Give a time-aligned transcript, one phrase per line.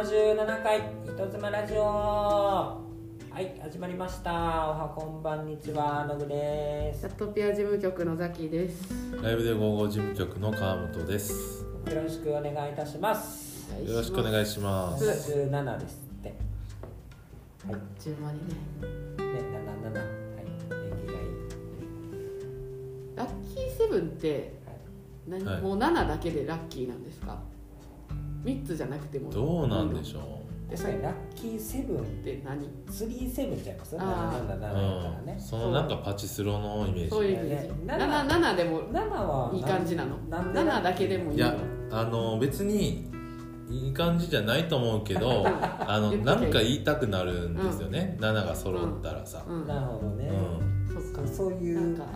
[0.00, 1.82] 77回人妻ラジオ。
[1.82, 2.78] は
[3.38, 4.32] い始まりました。
[4.32, 4.34] お
[4.70, 7.00] はこんばんにちはのぶです。
[7.00, 8.88] チャットピア事務局のザキです。
[9.22, 11.66] ライブで午後事務局の川本です。
[11.86, 13.70] よろしくお願いいたします。
[13.86, 15.04] よろしくお願いします。
[15.04, 16.28] 77ですって。
[17.68, 17.74] はい。
[17.74, 18.54] ね順番にね。
[19.18, 20.04] 77はい
[20.80, 21.28] 縁起がいい
[23.16, 24.54] ラッキーセブンって
[25.28, 25.60] 何、はい。
[25.60, 27.38] もう7だけでラッキーなんですか？
[28.44, 29.30] ？3つじゃなくても。
[29.30, 30.40] どうなんでしょ
[30.70, 33.96] で確かにラッキーセブンって何？37ちゃいます？
[33.98, 34.62] あー77う。
[34.62, 37.10] やからねうん、そのなんかパチスロのイメージ。
[37.10, 37.68] そういうイメージ。
[37.68, 40.16] ね7 7でも7はいい感じなの。
[40.28, 41.36] なんで？7だけでもいいの。
[41.36, 41.56] いや、
[41.90, 43.10] あの別に
[43.68, 48.16] いい感じじゃないと思うけど、 あのなんか言いたくなるんですよね。
[48.20, 49.44] 7が揃ったらさ。
[49.48, 49.66] うん。
[49.66, 51.02] なるほどね、うん。
[51.02, 51.26] そっか。
[51.26, 52.10] そういうんなか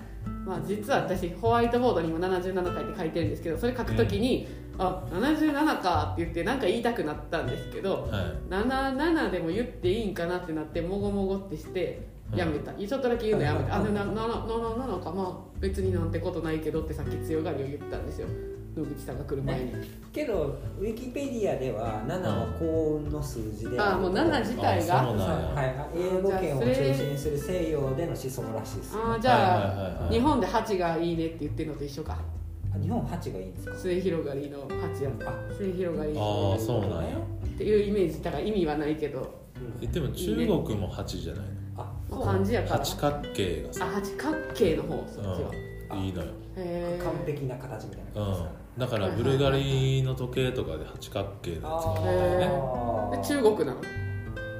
[0.44, 4.46] まあ実は私ホワイトボードにも77回って書いてるんですけどそれ書くときに、
[4.78, 8.52] あ77かって言ってなんか言いたくなったんですけどはい。
[8.52, 18.28] 77でも言っていいんかなってなってもごもごってしてやめた、ちょっとだけ言うのやめた、あのなななななかまあ別になんてことないけどってさっき強がりを言ったんですよ。
[18.76, 19.72] 野口さんが来る前に、
[20.12, 32.14] けどウィキペディアでは7は幸運の数字でああもう7自体あがはい、英語圏を中心にする西洋での思想らしいです、ああじゃあ、日本で8がいいねって言ってるのと一緒か。
[32.14, 32.43] あ
[32.82, 33.74] 日本8がいいんですか？
[33.76, 37.16] 末広がりの8やんあ末広がりああ、そうなんや。
[37.18, 39.34] っていうイメージだから意味はないけど、
[39.80, 41.44] えでも中国も8じゃない
[41.76, 41.82] の？
[41.82, 43.86] あまあ、漢字やから八角形があさ。
[43.86, 45.50] 八角形の方そっちは、
[45.92, 45.98] うん。
[46.00, 46.28] いいのよ。
[46.56, 48.54] へえ完璧な形みたいなうん感じですか、。
[48.78, 52.44] だからブルガリの時計とかで八角形のやつがあね。
[52.44, 53.80] あーで中国なの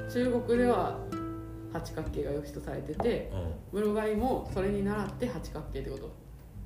[0.09, 0.97] 中国では
[1.73, 3.79] 八角形が良しとされててうん。
[3.79, 6.24] ブルガリもそれに倣って八角形ってこと？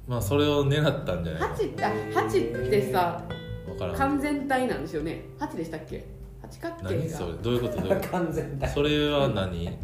[0.10, 3.24] まあそれを狙ったんじゃない八あ八ってさ
[3.68, 3.96] のわからん。
[3.96, 5.24] 完全体なんですよね。
[5.40, 6.04] 八でしたっけ？
[6.42, 6.92] 八角形が。
[6.92, 7.34] 何それ？
[7.34, 7.76] どういうこと？
[7.82, 8.68] どういうこ完全体。
[8.68, 9.70] とそれは何？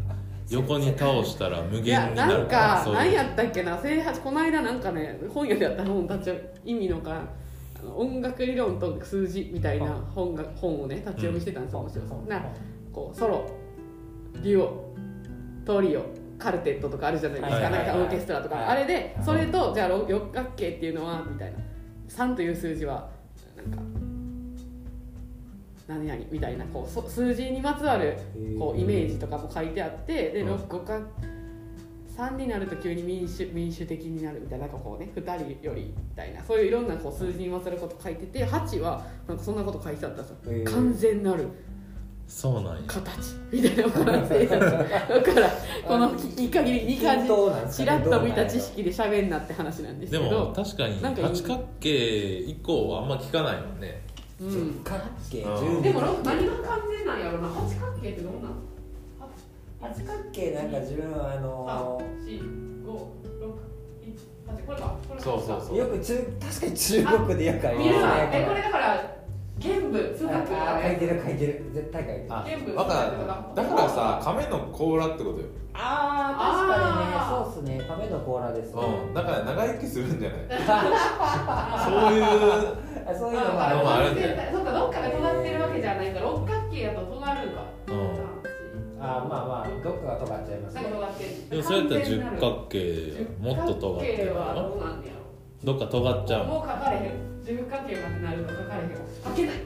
[0.50, 2.80] 横に倒したら無い限になんるか？
[2.84, 3.78] そういう何やったっけな？
[3.78, 6.18] 正八この間なんかね本屋でやった本立
[6.64, 7.22] ち意味のか
[7.80, 12.42] あの音楽理論と数字みたいな本が本をね立ち読みしてたんですよ、面白そうな
[12.92, 13.48] こうソロ
[14.34, 14.94] デュオ
[15.64, 16.02] トリオ
[16.38, 17.86] カルテットとかあるじゃないですか、はいはいはい。
[17.86, 18.64] なんかオーケストラとか、はい。
[18.66, 21.58] あれでそれとじゃあ六角形っていうのはみたいな。
[22.08, 23.10] 3という数字は
[23.56, 23.82] なんか
[25.88, 28.16] 何々みたいなこうそ数字にまつわる
[28.58, 30.48] こうイメージとかも書いてあってでうん。
[30.48, 31.00] 六個か
[32.16, 41.48] 3になると急に民主民主的になるみたいななんかこうね2人よりみたいなそういういろんなこう数字にまつわること書いてて8はなんかそんなこと書いてあったんですよ、完全なる
[42.28, 42.82] そうなんや。
[42.86, 43.34] 形。
[43.52, 45.50] みたいな分からんせいだから
[45.86, 51.28] このいい限りいい感じちらっと見た知識で喋んなって話なんですけでども確かになんかいい。
[51.28, 54.02] 八角形以降はあんま聞かないもんね。
[54.40, 54.80] うん。
[54.82, 55.00] 角
[55.30, 55.54] 形うん。
[55.78, 57.48] 10でもろ何が完全なんやろな。
[57.48, 58.54] 八角形ってどうなの
[59.80, 63.58] 八角形なんか自分はあの四五六
[64.02, 64.18] 一。
[64.46, 64.96] 八これか。
[65.08, 65.22] これか。
[65.22, 65.76] そうそうそう。
[65.78, 69.15] よく中確かに中国でよくあり見るわますねえこれだから
[69.58, 69.98] 玄武。
[70.16, 71.64] 数学あー書いてる書いてる。
[71.72, 72.26] 絶対書いてる。
[72.30, 72.94] あ全部わか
[73.54, 75.46] だからさ亀の甲羅ってことよ。
[75.72, 77.16] あー確かにね。
[77.30, 77.84] そうっすね。
[77.88, 78.82] 亀の甲羅ですね。
[78.82, 79.14] うん。
[79.14, 80.40] だから長生きするんじゃない？
[81.84, 84.14] そういうあそういうのもああるまああるん。
[84.16, 87.62] だよそっかどっかが尖ってるわけじゃないから六角形やと尖るんか。
[87.88, 87.94] うん。
[88.98, 90.82] あーまあまあどっかが尖っちゃいますね。
[91.50, 95.25] でもそれやったら十角形もっと尖ってる十角形はのどうなんねやろ？
[95.66, 97.44] どっか尖っちゃうもう書かれへん。
[97.44, 98.90] 十角形までなると書かれへん
[99.24, 99.56] 書けない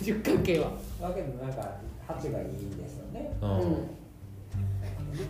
[0.00, 0.70] 十角形は。
[1.00, 1.68] だけどなんか
[2.06, 3.36] 八がいいんですよね。
[3.42, 3.52] ううん。
[3.72, 3.88] ん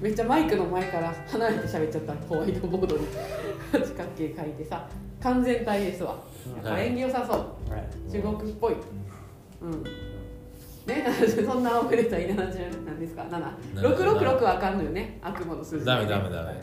[0.02, 2.12] めっちゃマイクの前から離れて喋っちゃった。
[2.28, 3.06] ホワイトボードに。
[3.72, 4.86] 八角形書いてさ。
[5.22, 6.16] 完全体ですわ。
[6.62, 6.74] なん。
[6.74, 7.72] か縁起良さそう。
[7.72, 8.12] はい。
[8.12, 8.74] 中国っぽい。
[9.62, 9.82] うん。
[10.84, 11.06] ね、
[11.46, 15.18] そんなおめでたい70なんですか？7666はあかんのよね。
[15.22, 16.60] 悪魔の数字ダメダメダメ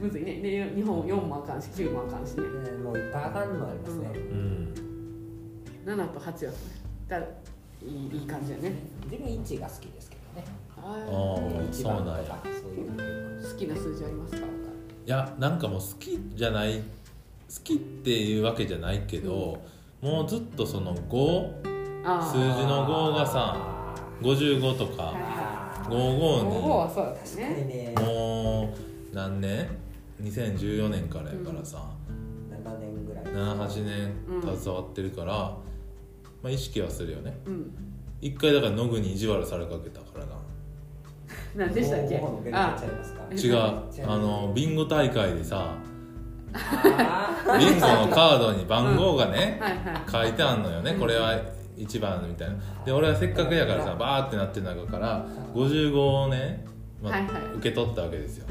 [0.00, 0.40] むずいね。
[0.40, 2.42] で日本4もあかんし9もあかんしね。
[2.42, 2.48] ね
[2.78, 4.08] もういっぱいあかんのありますね。
[4.14, 4.74] うん。
[5.84, 6.52] 7と8は
[7.08, 7.24] だい
[7.82, 8.72] いいい感じだね。
[9.04, 10.46] 自分1が好きですけどね。
[10.78, 14.38] ああそうなんやういうー好きな数字ありますか？
[14.38, 16.82] いやなんかもう好きじゃない好
[17.62, 19.62] きっていうわけじゃないけど、
[20.02, 25.94] もうずっとその5あ数字の5がさ55とかあー5
[26.50, 27.94] 55はそうだった確かねにね。
[27.96, 28.74] にも
[29.12, 29.68] う何年？
[30.22, 31.90] 2014年からやからさ、
[32.50, 34.14] 7年ぐらい78年
[34.56, 35.34] 携わってるから、
[36.42, 37.36] まあ、意識はするよね。
[37.46, 37.70] うん。
[38.20, 40.36] 一回だからノグに意地悪されかけたからな。
[41.66, 42.20] 何でしたっけ？
[42.52, 42.76] あ。
[43.34, 43.56] 違う。
[44.08, 45.74] あのビンゴ大会でさ
[46.54, 49.60] あビンゴのカードに番号がね、
[50.10, 51.00] 書いてあんのよね、うん。
[51.00, 51.38] これは
[51.76, 52.54] 一番みたいな。
[52.86, 56.64] で俺はせっかくやからさバーってなってる中から55をね、
[57.02, 57.20] まあ
[57.56, 58.46] 受け取ったわけですよ。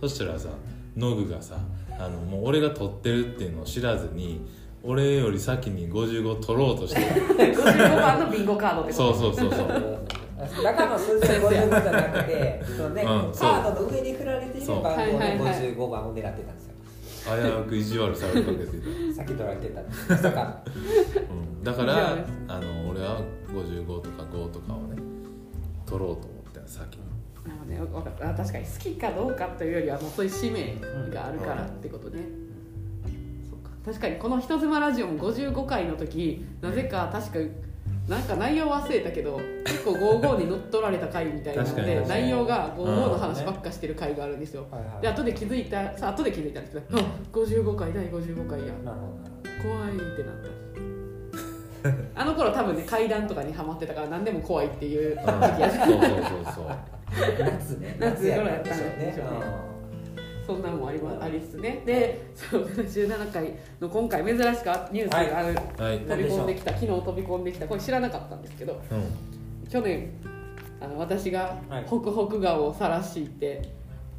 [0.00, 0.50] そしたらさ
[0.96, 1.56] ノグがさ
[1.98, 4.40] あのもう俺が取ってるっていうのを知らずに
[4.82, 10.06] 俺より先に55取ろうとして55 番のビンゴカードってことそうそうそうそう。
[10.62, 15.06] 中の数字が55じゃなくてその、ねうんカードの上に振られている番号のはい
[15.38, 16.74] 55番を狙ってたんですよ。
[17.26, 19.80] 危うく意地悪されかけてた、先取られてた
[21.32, 22.16] うん、だから
[22.46, 23.20] あの俺は
[23.52, 25.02] 55とか5とかをね
[25.84, 27.05] 取ろうと思って先に
[27.46, 28.30] なるほどねわかった。
[28.30, 30.74] あ確かに好きかどうかというよりはもうそういう使命
[31.12, 32.22] があるからってことね、
[33.48, 33.70] そうか。
[33.84, 37.38] 確かにこの「人妻ラジオ」も55回の時なぜか確か
[38.08, 45.02] なんか内容忘れたけど結構55に乗っ取られた回みたいなので内容が55の話ばっかしてる回があるんですよ、はいはい。
[45.02, 47.02] で後で気づいたさ後で気づいたんですけど、あ
[47.32, 48.66] 55回第55回や。
[49.62, 50.34] 怖いってなっ
[52.14, 52.20] た。
[52.20, 55.22] あの頃多分ね階段とかにはまってたから何でも怖いっていう時
[55.56, 56.10] 期やそうそうそう
[56.54, 56.64] そう。
[56.64, 57.96] ど夏ね。
[57.98, 59.76] 夏頃やったんでしょうね。
[60.46, 61.82] そんなのもあり,、まありつつね。
[61.84, 64.44] でそう17回の今回珍しく
[64.92, 66.70] ニュースがある、はい、飛び込んできた。
[66.72, 67.66] 昨日飛び込んできた。
[67.66, 70.10] これ知らなかったんですけどうん、去年
[70.80, 71.84] あの私がはい。
[71.84, 73.62] ホクホク顔を晒して、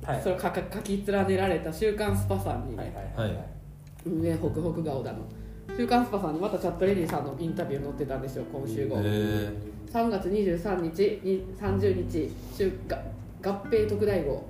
[0.04, 0.22] はい。
[0.22, 3.58] それを書か書き連ねられた「週刊スパ」さんにね、はいはいはい
[4.06, 5.20] 運営ホクホク顔だの
[5.76, 9.50] 「週刊スパ」さんにまたチャットレディさんのインタビュー載ってたんですよ今週号、へ
[9.92, 13.02] 3月23日に30日週が
[13.44, 14.46] 合併特大号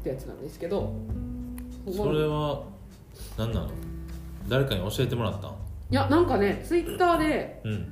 [0.00, 0.92] ってやつなんですけど。
[1.86, 2.62] えそれは
[3.38, 3.70] 何なの？
[4.48, 5.50] 誰かに教えてもらったん？
[5.50, 5.54] い
[5.90, 7.88] やなんかねツイッターでうん。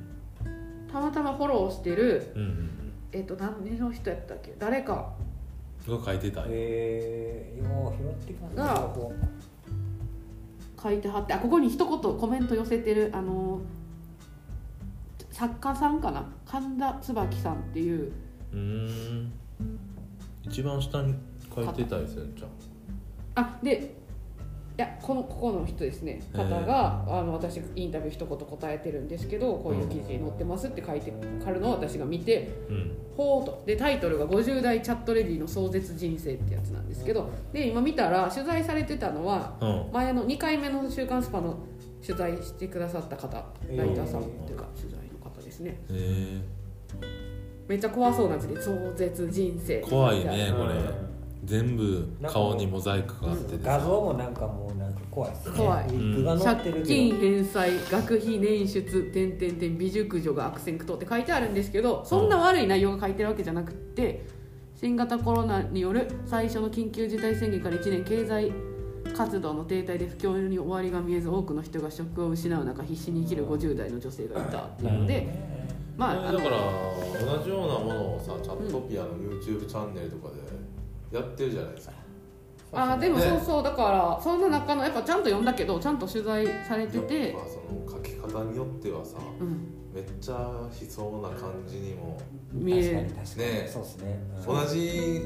[0.91, 2.69] たまたまフォローしてるうんうん
[3.11, 4.53] えっ、と何の人やったっけ？
[4.59, 5.13] 誰か。
[5.23, 5.29] うん
[5.97, 6.49] が書いてたんや。
[6.51, 8.93] えー、よう拾ってきますねが
[10.83, 13.59] 書いてはってあここに一言コメント寄せてるあの
[15.39, 16.25] 作家さんかな？
[16.45, 18.11] 神田椿さんっていう。
[18.51, 19.31] うーん。
[20.43, 21.15] 一番下に
[21.55, 22.49] 書いてたりするんじゃん。
[23.35, 23.95] あで
[24.77, 26.21] いやこのここの人ですね。
[26.33, 31.13] 方が、あの私インタビュー一言答えてるんですけどこういう記事に載ってますって書いて
[31.45, 32.97] あるのを私が見てうん。
[33.15, 33.63] ほうと。
[33.65, 39.93] でタイトルが「50代チャットレディの壮絶人生」ってやつなんですけどで今見たら取材されてたのはうん。
[39.93, 41.59] 前の2回目の「週刊スパ」の
[42.05, 45.08] 取材してくださった方えーライターさんっていうか取材
[45.49, 45.71] ですね。
[45.71, 46.41] へえ
[47.67, 50.75] めっちゃ怖そうな字で「壮絶人生」怖いねこれ。
[50.75, 51.09] うん
[51.45, 55.57] 全部顔にモザイクがあって画像もなんかもうなんか怖いですね。
[55.57, 55.85] 怖い。
[55.85, 64.25] ウィッグが載ってる借金返済学費捻出点々点美熟女が悪戦苦闘って書いてあるんですけどそんな悪い内容が書いてるわけじゃなくって
[64.75, 68.51] 新型コロナによる最初の緊急事態宣言から1年経済
[69.15, 75.27] 活動の停滞で不況に終わりが見えず多くの人が職を失う中必死に生きる50代の女性がいたっていうので、
[75.97, 76.57] まああのだから
[77.37, 80.29] 同じようなものをさチャットピアの YouTube チャンネルとか
[81.11, 81.93] でやってるじゃないですか、
[82.73, 83.23] あーでもね。
[83.23, 89.75] そうそうだからそんな中のやっぱちゃんと読んだけどちゃんと取材されててまあ、その書き方によってはさうん。
[89.91, 92.21] めっちゃ悲壮な感じにも
[92.53, 93.49] 見え確かに確かに。
[93.63, 94.19] ねそうですね。
[94.45, 95.21] 同じ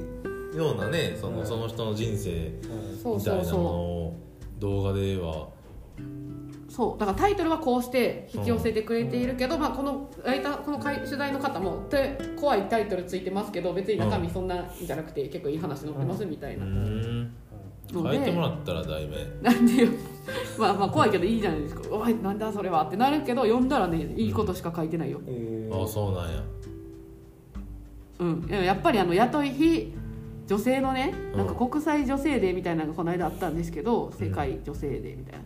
[0.58, 1.46] ようなねその,、うん。
[1.46, 2.52] その人の人生
[3.06, 4.20] みたいなものを
[4.60, 5.48] 動画では。
[6.00, 7.00] うそう。
[7.00, 17.24] だからタイトルはこうして引き寄せてくれているけど、まあ、このライターこの回取材の方もて怖いタイトルついてますけど別に中身そんなんじゃなくて結構いい話載ってますみたいうな、ん。
[17.92, 18.18] ので。
[18.18, 19.90] 書いてもらったら題名なんでよ。
[20.58, 26.44] まあまあ怖いけどいいじゃないですか「おいなんだそれは」ってなるけど読んだらねいいことしか書いてないよ、えーあそうなんや。
[28.20, 29.88] うん、いややっぱりあの雇い費
[30.48, 31.38] 女性のねうん。
[31.38, 35.46] なんか国際女性デーみたいなのがこの間あったんですけど世界女性デーみたいな。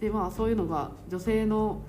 [0.00, 1.80] でまあそういうのが女性の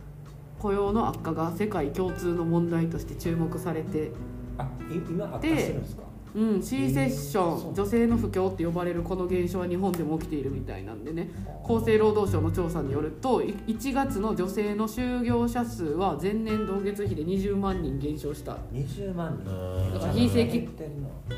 [0.60, 4.12] 雇用の悪化が世界共通の問題として注目されて
[4.58, 6.07] あい今悪化してるんですか？
[6.36, 11.30] うん、C セッション、女性の不況って呼ばれるこの現象は日本でも起きているみたいなんでね。
[11.64, 18.58] 厚生労働省の調査によるとい1月の女性の就業者数は前年同月比で20万人減少した。
[18.74, 19.52] 20万人。
[19.52, 20.68] うんだから非正規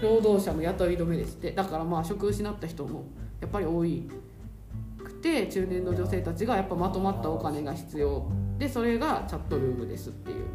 [0.01, 3.05] 労働者の雇い止めですってだからまあ職失った人も
[3.41, 4.09] やっぱり多い
[5.03, 8.25] くて中年の女性たちがやっぱまとまったお金が必要。
[8.57, 10.45] でそれがチャットルームですっていう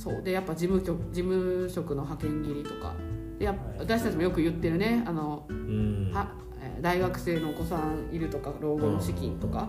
[0.00, 0.22] そう。
[0.22, 2.94] でやっぱ事務局事務職の派遣切りとか。
[3.38, 5.04] でや私たちもよく言ってるね。
[5.06, 6.10] あのうん。
[6.14, 9.68] はえー大学生のお子さんいるとか老後の資金とか、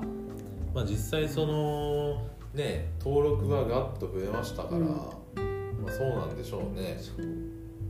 [0.73, 4.85] まあ実際そのね登録がガッと増えましたから、うん。
[4.85, 6.97] まあそうなんでしょうね。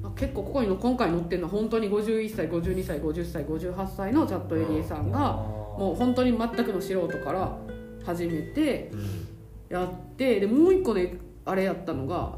[0.04, 7.56] あ結構ここにの今回載ってるのは本当に51歳52歳50歳58歳のチャットエリーさんがもう本当に全くの素人から
[8.04, 9.28] 始めてうん。
[9.70, 12.38] やってでもう一個ねあれやったのが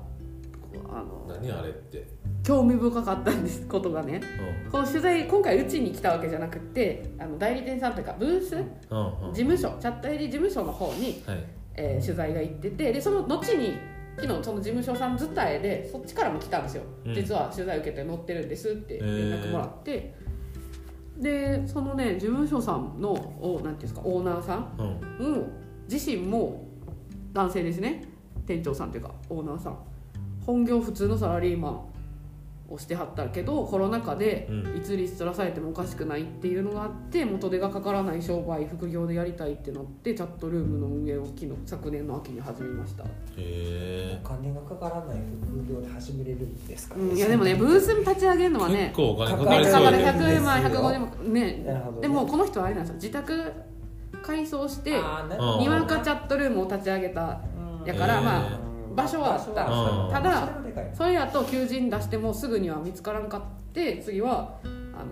[0.90, 2.08] あの何あれって。
[2.44, 4.22] 興味深かったんですことがね。
[4.70, 9.28] この取材今回うちに来たわけじゃなくてあの代理店さんというかブースうんうん。
[9.28, 11.46] うん事務所チャット入り事務所の方に、はい。
[11.76, 13.78] えー取材が行っててでその後に
[14.16, 17.14] 昨日その事務所さん伝えでそっちからも来たんですよ、うん。
[17.14, 19.08] 実は取材受けて載ってるんですって連
[19.42, 20.14] 絡もらって、
[21.18, 25.36] でそのね事務所さんのおなんていうんですかオーナーさんうん。
[25.38, 25.48] も
[25.90, 26.68] 自身も
[27.34, 28.13] 男性ですね
[28.46, 29.78] 店長さんというかオーナーさん。
[30.46, 31.80] 本業普通のサラリーマン
[32.70, 34.78] をしてはったけどコロナ禍でうん。
[34.78, 43.08] いつリストラされてもおかしくないっていうのがあって元手がかからない商売副業でやりたいってなってチャットルームの運営を昨日昨年の秋に始めました、へ
[43.38, 44.20] え。
[44.24, 51.64] お金がかからない副業で始めれるんですか、うん、いやでもねブース立ち上げるのはね結構お金かかだりからそうで100万150万ね。
[51.66, 52.02] なるほどね。
[52.02, 52.96] でもこの人はあれなんですよ。
[52.96, 53.52] 自宅
[54.24, 57.42] 改装してにわかチャットルームを立ち上げた
[57.86, 59.66] やから、まあ場所はあった。
[59.66, 60.12] うん。
[60.12, 60.50] ただ
[60.94, 63.42] それやと求人出してもすぐには見つからんかっ
[63.74, 65.06] て次はあの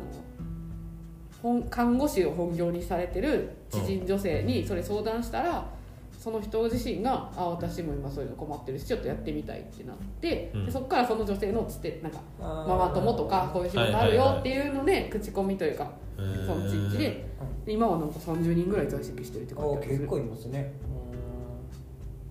[1.42, 5.66] 本看護師を本業にされてる知人女性にそれ相談したら
[6.20, 10.66] その人自身が「あ私も今そういうの困ってるしちょっとやってみたい」ってなって、うん。
[10.66, 16.22] でそこからその女性のつてなんかママ友とかこういう仕事あるよっていうので口コミというかそ
[16.56, 17.32] の地域で。
[17.66, 19.86] で今はなんか30人ぐらい在籍してるって書いおてある。
[19.86, 20.74] んです結構いますね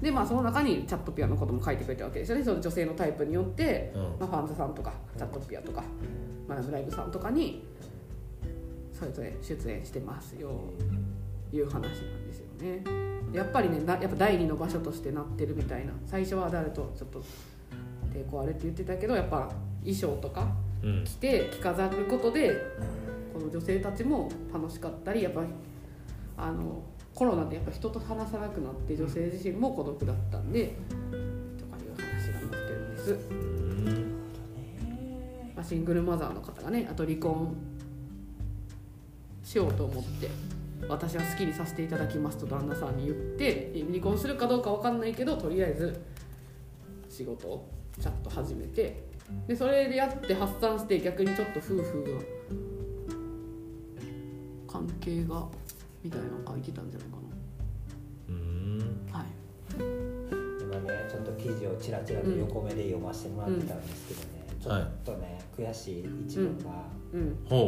[0.01, 2.45] でまあその中にチャットピアのことも書いてくれたわけですよね。
[2.45, 4.03] その女性のタイプによって、うん。
[4.03, 5.83] まあ、ファンザさんとかチャットピアとか
[6.49, 7.65] マナブライブさんとかに
[8.93, 10.51] それぞれ出演してますよ
[11.53, 12.83] いう話なんですよね。
[13.33, 15.93] やっぱりねなやっぱ第二の場所としてなってるみたいな。
[16.07, 17.23] 最初は誰とちょっと
[18.13, 19.51] 抵抗あるって言ってたけどやっぱ
[19.83, 20.49] 衣装とか
[20.83, 21.05] うん。
[21.05, 22.57] 着て着飾ることで
[23.33, 25.47] この女性たちも楽しかったりやっぱり
[26.37, 26.83] あの
[27.21, 30.75] コロナでやっぱ人と話さなくなって女性自身も孤独だったんで
[31.59, 34.15] とかいう話が載ってるんです、うん。
[35.55, 37.55] まあ、シングルマザーの方がねあと離婚
[39.45, 40.31] しようと思って
[40.89, 46.01] 私は好きにさせていただきますと旦那さんに言って離婚するかどうかわかんないけどとりあえず
[47.11, 47.69] 仕事を
[48.01, 49.05] ちゃんと始めて
[49.47, 52.03] でそれでやって発散して逆にちょっと夫婦
[54.67, 55.45] が関係が
[56.03, 57.10] みたいなの書いてたんじゃない
[60.91, 64.27] ねちょっと記事をちらちらと横目で読ませてもらってたんですけどね、
[64.61, 66.71] ちょっとね、悔しい一文が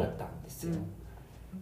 [0.03, 0.75] あったんですよ、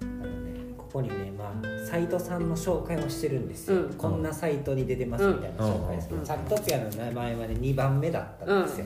[0.01, 3.93] あのね、ここにね、まあ、サイトさんの紹介をしてるんですよ、うん。
[3.93, 6.25] こんなサイトに出てますみたいな紹介ですけど、うん。
[6.25, 8.85] チャットピアの名前はね2番目だったんですよ、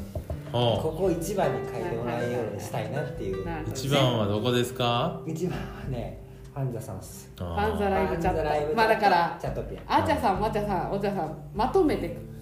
[0.50, 5.22] うほここ1番に書いてもらえるようにしたいなっていう、一番はどこですか？
[5.25, 6.22] 一番はね
[6.53, 7.29] ファンザさんっす。
[7.36, 8.75] フファンザライブチャファンザライブット。
[8.77, 9.98] まあだからチャットピア。
[9.98, 12.15] あちゃさんまちゃさんお茶さんまとめて「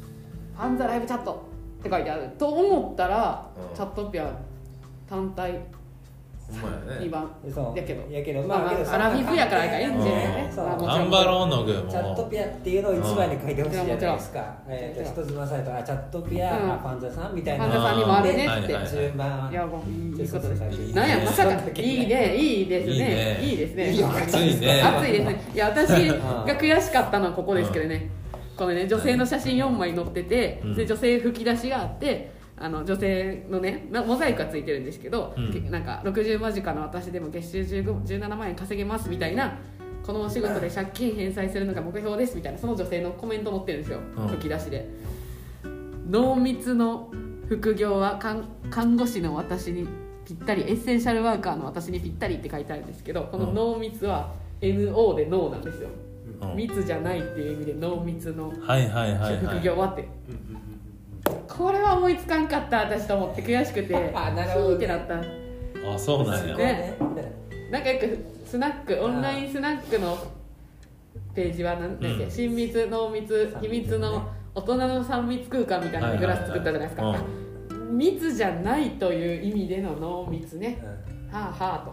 [0.55, 1.43] ファンザライブチャット」
[1.79, 3.75] って書いてあると思ったら、うん。
[3.75, 4.31] チャットピア
[5.09, 5.59] 単体。
[6.45, 7.29] ほんまや2ね番。
[7.73, 8.13] やけど。
[8.13, 10.53] やけどまあまあけどアラフィフやからあれかいいんじゃないね。
[10.55, 11.89] 頑張ろうのぐも。
[11.89, 14.55] チャットピアっていうのを一番に書いてほしいじゃないですか。
[14.67, 15.75] えーとも人妻サイト。
[15.75, 16.71] あチャットピア、うん。
[16.71, 17.65] あファンザさんみたいな。
[17.65, 18.33] ファンザさんにもあるね。
[18.33, 19.49] ってはいはい順番。
[19.51, 20.81] いやもういいことです。
[20.81, 21.51] いいねなんやまさか。
[21.81, 22.35] いいね。
[22.35, 23.39] いいですね。
[23.41, 23.91] いいですね。
[23.91, 24.07] いいよ。
[24.09, 24.81] 暑いね。
[24.81, 25.41] 暑いですね。
[25.53, 28.09] いや私が悔しかったのはここですけどね
[28.63, 28.87] このね。
[28.87, 30.75] 女性の写真4枚載ってて、うん。
[30.75, 35.71] で女性吹き出しがあってあの女性のねなモザイクがついてるんですけど、うん。
[35.71, 39.57] なんか60間近の私でも月収15 17万円稼げますみたいな
[40.05, 44.27] このお仕事で借金返済するのが目標ですみたいなその女性のコメント載ってるんですよ、うん。
[44.27, 44.89] 吹き出しで。
[46.09, 47.11] 濃密の
[47.47, 49.87] 副業は看看護師の私に
[50.25, 56.02] ぴったりエッセンシャルワーカーの私にぴったりって書いてあるんですけどこの濃密は NO でノーなんですよ、うん
[56.55, 60.07] 密じゃないっていう意味で濃密のはいはいはいは副い業はって、
[61.47, 63.95] これは思いつかんかった私と思って悔しくて。
[64.13, 64.85] あなるほどね。
[64.85, 65.23] ヒーってなっ
[65.85, 65.93] た。
[65.93, 66.57] あそうなんや。
[66.57, 66.97] ね。
[67.71, 70.17] なんかよくスナックオンラインスナックの
[71.33, 72.31] ページは何だっけ、うん。
[72.31, 77.15] 親密濃密秘密の大人の3密空間みたいなグラス作ったじゃないですか、
[77.91, 80.79] 密じゃないという意味での濃密ね。
[81.31, 81.91] うはあはあと。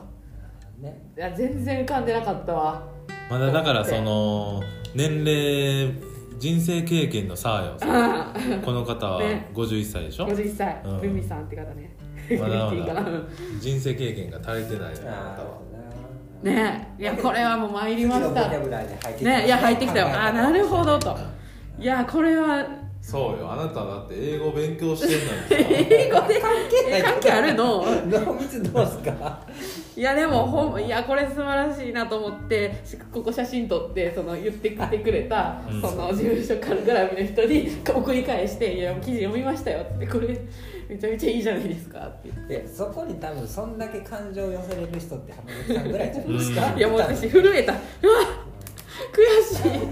[0.81, 1.01] んね。
[1.17, 2.83] いや全然浮かんでなかったわ
[3.31, 4.63] まだだからその
[4.95, 5.95] 年齢
[6.39, 7.77] 人生経験の差よ。
[7.83, 8.35] あ
[8.65, 9.51] この方はね。
[9.55, 11.01] 51歳でしょ？51歳、うん。
[11.03, 11.95] ルミさんって方ね。
[12.41, 13.05] まだまだ。
[13.61, 15.49] 人生経験が足りてないよあなあたは。
[16.43, 16.95] ーね。
[16.99, 18.49] いやこれはもう参りました。
[18.49, 20.09] ねいや入ってきたよ。
[20.09, 21.17] あなるほどと。
[21.79, 22.67] いやこれは
[23.03, 23.51] そうよ。
[23.51, 25.87] あなただって英語勉強してんのにさ。
[25.91, 27.83] 英語で関係あるの？
[28.07, 29.41] 濃密どうすか？
[29.97, 35.81] いやでもほんいやこれ素晴らしいなと思ってしここ写真撮ってその言ってきてくれた、うん。
[35.81, 40.29] その事務所から絡みの人に送り返して「いや記事読みましたよ」って「これ
[40.89, 42.59] めちゃめちゃいいじゃないですか」って言って。
[42.59, 47.73] でそこに多分そんだけ感情を寄せれる人って浜口さんぐらいじゃないですか、いやもう私震えた。
[47.73, 47.81] うわ
[49.13, 49.89] 悔しい。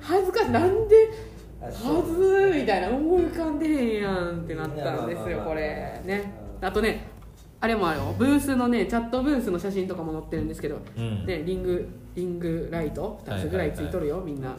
[0.00, 0.50] 恥ずかしい。
[0.50, 1.25] なんであ
[1.66, 6.00] はずみたいな思い浮かんでへんやんってなったんですよこれ。
[6.04, 6.32] ね。
[6.60, 6.68] うん。
[6.68, 7.08] あとね
[7.60, 8.14] あれもあるよ。
[8.18, 11.26] ブースのねチャットブースの写真とかも載ってるんですけど、うん。
[11.26, 14.56] ね、リングリングライト2つぐらいついとるよ、みんな。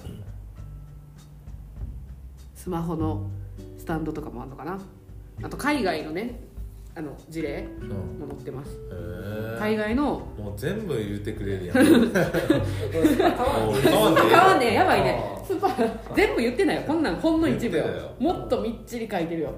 [2.55, 3.29] スマホの
[3.77, 4.79] スタンドとかもあるのかな。
[5.43, 6.39] あと海外のね
[6.97, 7.89] あの事例うん。
[7.89, 8.71] も載ってます。
[8.91, 10.27] へ海外の。
[10.39, 11.77] えもう全部言ってくれるやん。
[11.77, 13.29] もうこれ変
[14.39, 15.21] わんね やばいね。
[15.45, 16.81] スーパー全部言ってないよ。
[16.87, 17.85] こんなんほんの一部よ。
[18.17, 19.51] もっとみっちり書いてるよ。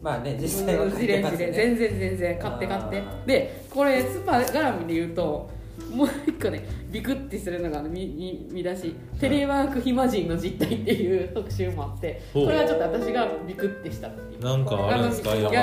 [0.00, 1.06] まあね実際はね。
[1.06, 2.38] 例全然全然。
[2.38, 3.02] 買って買って。
[3.26, 5.50] でこれスーパー絡みで言うと
[5.90, 14.40] もう一個ねビクッてするのが見見見出し「テレワーク暇人の実態」っていう特集もあってこれはちょっと私がビクッてしたっていう。
[14.44, 15.34] なんかあるんですか？
[15.34, 15.50] いな。
[15.50, 15.58] 感い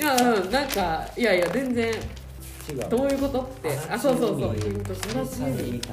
[0.00, 1.92] やうんなんかいやいや全然
[2.66, 2.88] じ違う。
[2.90, 5.90] どういうことってあそうそうそう足立足立由美見た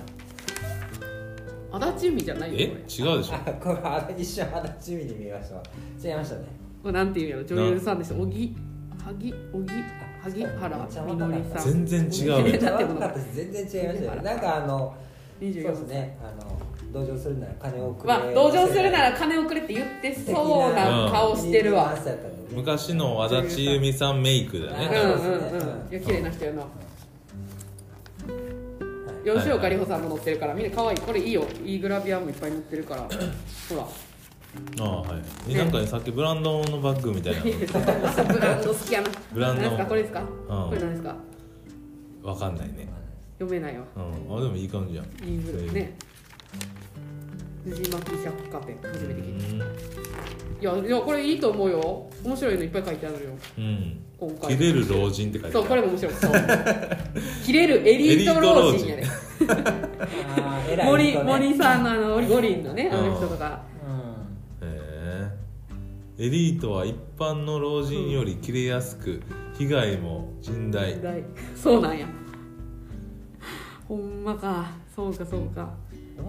[1.71, 2.63] 足立由美じゃないえ？
[2.63, 3.35] 違うでしょ。
[3.35, 5.55] あこれあ一瞬足立由美に見えました。
[5.55, 5.63] わ
[6.03, 6.41] 違いましたね。
[6.81, 8.55] これなんていうんやろ女優さんです小木
[9.05, 9.71] 萩小木？
[10.23, 11.85] 萩原みのりさん。
[11.85, 12.59] 全然違うね
[13.33, 14.21] 全然違いましたね。
[14.23, 14.93] なんかあの
[15.39, 16.17] そう24ですね。
[16.21, 16.59] あの
[16.91, 18.13] 同情するなら金をくれ。
[18.13, 21.95] まあ同情するなら金をくれって言ってそうな顔してるわ、
[22.53, 25.11] 昔の和田千由美さんメイクだうんねうん。
[25.11, 26.63] うんいや綺麗な人やな。
[29.23, 30.97] 吉岡里帆さんも載ってるからみんな可愛い。
[30.99, 31.43] これいいよ。
[31.63, 33.01] いいグラビアもいっぱい載ってるから。
[33.03, 33.07] ほ
[33.77, 33.87] ら
[34.79, 35.07] ああは
[35.47, 35.53] い。
[35.55, 37.41] なんかねさっきブランドのバッグみたいな
[38.33, 39.09] ブランド好きやな。
[39.33, 39.85] ブランド何ですか？
[39.85, 40.25] これですか、ん。
[40.27, 41.15] これ何ですか？
[42.23, 42.87] わかんないね。
[43.37, 43.85] 読めないわ。
[43.95, 43.99] う
[44.33, 44.37] ん。
[44.37, 45.05] あでもいい感じやん。
[45.25, 45.71] インブル。
[45.73, 45.95] ね。
[47.65, 49.65] 藤巻百貨店初めて聞いた。
[49.65, 52.09] いやいやこれいいと思うよ。
[52.23, 53.19] 面白いのいっぱい書いてあるよ。
[53.57, 53.99] うん。
[54.19, 54.57] 今回。
[54.57, 55.53] 切れる老人って書いてある。
[55.53, 56.13] そうこれも面白い。
[56.15, 56.31] そう
[57.45, 59.03] 切れるエリート老人やね。
[60.85, 63.61] 森森さんのあの五輪のねあの人とか
[66.21, 69.21] エリートは一般の老人より切れやすく
[69.57, 71.01] 被害も甚大。
[71.01, 71.23] 大。
[71.55, 72.05] そうなんや。
[73.87, 74.69] ほんまか。
[74.93, 75.69] そうかそうか。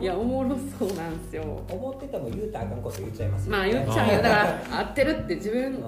[0.00, 1.64] いやおもろそうなんですよ。
[1.68, 4.22] 思ってても言うたらあかんこと言っちゃいますよまあ言っちゃうよ。
[4.22, 5.78] だから 合ってるって自分うん。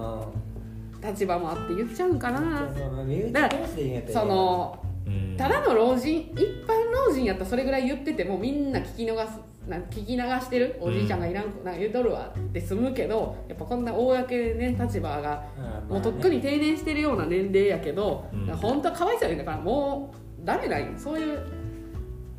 [1.01, 2.67] 立場もあって言っちゃうんかな。
[3.05, 4.01] 身内同士で言うんや。
[4.01, 5.35] ったらそのうん。
[5.37, 10.77] ただの老人一般老人やったらそれぐらい言っててもみんな聞き逃すなん聞き流してる？
[10.81, 15.43] おじいちゃんがいらん、なんか言うとるわって済むけどやっぱこんな公でね立場が
[15.87, 18.45] もうとっくに定年してるような年齢やけど、うん。
[18.57, 21.39] 本当はかわいそうやだからもうダメだよそういう、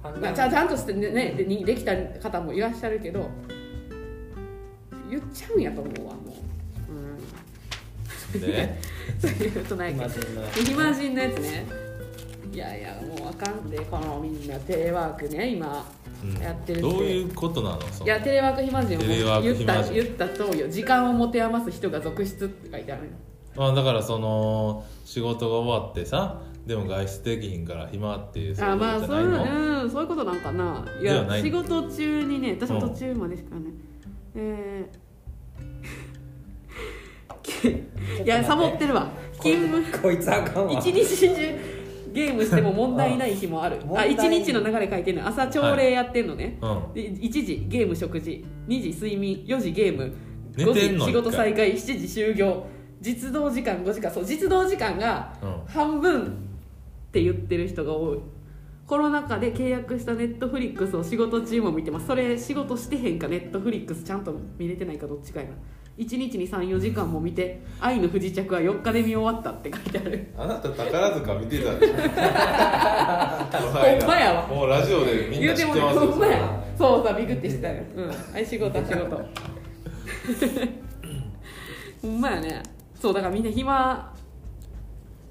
[0.03, 3.31] まあ、ちゃんちゃんとしてねねでにできた方もいらっしゃるけど
[5.09, 6.21] 言っちゃうんやと思うわも
[6.91, 8.79] う、うん、で
[9.19, 10.05] そういうとないけど。
[10.05, 11.65] 今人の暇人のやつね。
[12.53, 15.87] いやいやもうあかんでこのみんなテレワークね今。
[15.99, 16.04] うん
[16.41, 16.89] やってるって。
[16.89, 17.79] どういうことなの？
[18.05, 23.11] いやテレワーク暇人テレワーク言った言った通りよ時間を持て余す人が続出って書いてある
[23.57, 29.45] まあだからその仕事が終わってさでも外出できひんから暇っていうあまあそういうの？
[29.83, 30.85] うんそういうことなんかな。
[31.01, 33.63] いや仕事中にね私は途中までしかね、
[34.35, 35.05] えー。
[38.25, 39.09] いやサボってるわ。
[39.41, 40.03] 勤務。
[40.03, 40.73] こいつあかんわ。
[40.73, 41.74] 一日中
[42.15, 43.79] ゲームしても問題ない日もある。
[43.83, 46.93] あ問題一日の流れ書いてるの朝朝礼やってんのね、うん。
[46.95, 48.45] で1時ゲーム食事。
[48.69, 49.45] 2時睡眠。
[49.47, 50.15] 4時ゲーム。
[50.57, 51.75] 寝5てんの時仕事再開。
[51.75, 52.67] 7時終業。
[53.01, 55.61] 実動時間5時間そう実動時間がうん。
[55.67, 56.27] 半分っ
[57.13, 58.21] て言ってる人が多い。
[58.87, 62.07] コロナ禍で契約したネットフリックスを仕事中も見てます。
[62.07, 65.53] それ仕事してへんかネットフリックスちゃんと見れてないかどっちかやな
[65.97, 70.27] 1日に34時間も見て「愛の不時着」は4日で見終わったって書いてある。
[70.37, 71.95] あなた宝塚見てたでしょ。
[73.59, 74.47] ほんまやわ。
[74.49, 76.61] もうラジオでみんな知ってますほんまや。
[76.77, 77.83] そうさビクってしたよ。
[77.97, 78.09] うん。
[78.09, 79.17] はい仕事は仕事。
[82.03, 82.61] ほんまやね。
[83.01, 84.13] そうだからみんな暇。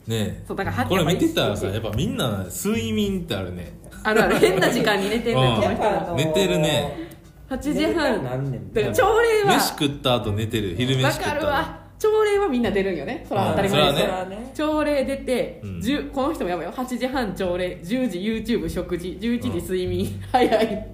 [0.08, 3.73] ねそうだからえこれ見てたらさやっぱみんな睡眠ってあるね。
[4.04, 4.36] あるある。
[4.38, 5.78] 変な時間に寝てるね
[6.10, 6.15] うん。
[6.15, 7.12] 寝てるね
[7.49, 8.23] 8時半。
[8.23, 8.73] 何年？
[8.73, 9.56] だから朝礼は。
[9.56, 10.75] 飯食った後寝てる。
[10.75, 11.79] 昼飯わ食っかるわ。
[11.99, 13.25] 朝礼はみんな出るんよね。
[13.27, 13.95] それは当たり前うん。
[13.95, 14.51] ですそれはね。
[14.53, 15.79] 朝礼出て、うん。
[15.79, 16.71] 10この人もやばいよ。
[16.71, 17.77] 8時半朝礼。
[17.84, 19.17] 10時 YouTube 食事。
[19.21, 20.88] 11時睡眠、早い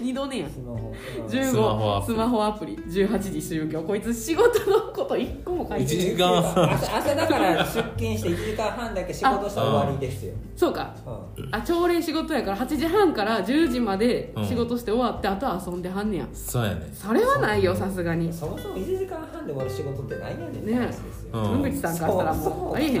[0.00, 0.50] 二度寝やん。
[0.50, 0.94] スマホ。
[1.28, 2.14] スマホア15プリ。
[2.14, 2.76] スマホアプリ。
[2.76, 3.82] 18時終業。
[3.82, 6.06] こいつ仕事のこと一個も書いて一ない。
[6.06, 6.72] 時間半。
[6.74, 10.94] 朝朝だから出勤して1時間半だけ仕事したら終わりですよ、そうか。
[11.36, 11.48] うん。
[11.52, 14.44] あ朝礼仕事やから8時半から10時までうん。
[14.46, 16.28] 仕事して終わって、あとは遊んではんねや。
[16.32, 18.32] そうやねそれはないよさすがに。
[18.32, 22.98] そもそも1時間半で終わる仕事って何やねんって話ですよ、うん野口さんからしたらもうありえへん。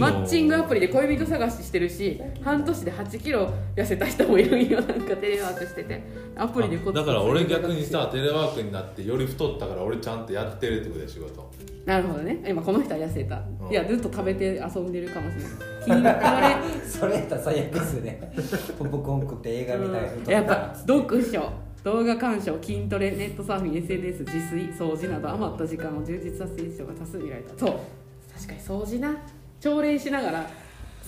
[0.00, 6.02] マッチングアプリで恋人探ししてるし半年で8キロ痩せた人もいるんよなんかテレワークしてて。
[6.36, 11.50] アプリでこあだから俺逆にさテレワークになってより太ったから俺ちゃんとやってるってことで仕事。
[11.84, 12.42] なるほどね。
[12.46, 13.70] 今この人は痩せた、うん。
[13.70, 15.36] いやずっと食べて遊んでるかもし
[15.88, 16.56] れない。
[16.86, 18.32] それやったら最悪ですね。
[18.78, 27.58] ポップコーン食って映画みたいなうんやっぱ読書動画鑑賞筋トレネットサーフィン SNS 自炊掃除など余った時間を充実させている人が多数見られた。
[27.58, 27.80] そう。
[28.34, 29.16] 確かに掃除な。
[29.60, 30.50] 朝礼しながら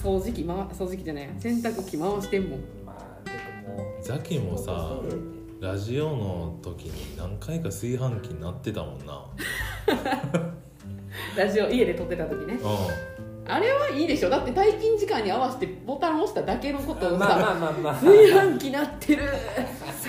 [0.03, 1.31] 掃除機回掃除機じゃないや。
[1.39, 2.61] 洗濯機回してんもん。
[2.87, 3.33] まあで
[3.69, 5.01] もザキもさ
[5.61, 9.27] ラジオの時に何回か炊飯器になってたもんな。
[11.37, 12.55] ラジオ家で撮ってた時ね。
[12.55, 14.31] うあれはいいでしょ。
[14.31, 17.95] だって退勤時間に合わせてボタンを押しただけのことをまあまさあまあまあ。
[17.95, 19.25] 炊飯器なってる。
[19.25, 19.27] ん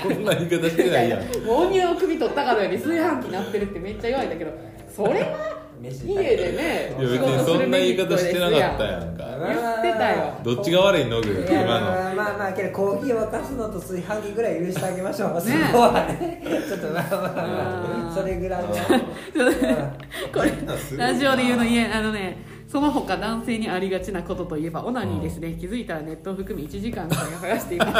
[0.01, 4.51] そんな言い方してないやん母乳を首取ったかのように炊飯器なってるってめっちゃ言われたけど
[4.95, 9.31] それは飯家でねいや別にそんな言い方してなかったやんか。
[9.41, 10.37] 言ってたよ。
[10.43, 11.19] どっちが悪いの？
[11.21, 11.85] グいや今の。
[11.87, 15.41] まあまあまあけどコーヒーを沸かすのと炊飯器ぐらい許してあげましょう、ね。
[15.41, 16.43] そこはね。
[16.67, 18.69] ちょっとまあまあまあそれぐらいの
[20.31, 20.51] これ
[20.97, 22.37] ラジオで言うの家あのね
[22.71, 27.91] その他男性にありがちなことといえばオナニーですね、気づいたらネットを含み1時間くらい剥がしています。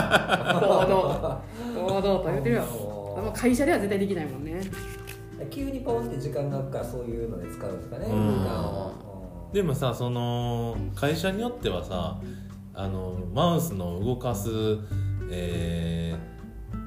[0.62, 1.42] 堂々
[1.76, 3.34] 堂々と言ってるよ。
[3.36, 4.62] 会社では絶対できないもんね。
[5.50, 8.12] 急にポンって時間が空くからそういうので使うんですかね、うん。
[8.12, 12.22] 時間をでもさその会社によってはさ
[12.74, 14.50] あのマウスの動かす、
[15.30, 16.16] え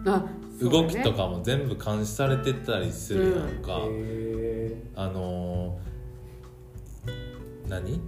[0.06, 5.93] あー動きとかも全部監視されてたりするやんか、へあのー
[7.68, 8.00] 何？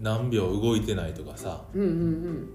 [0.00, 1.62] 何秒動いてないとかさ。
[1.74, 2.48] うんうんうん。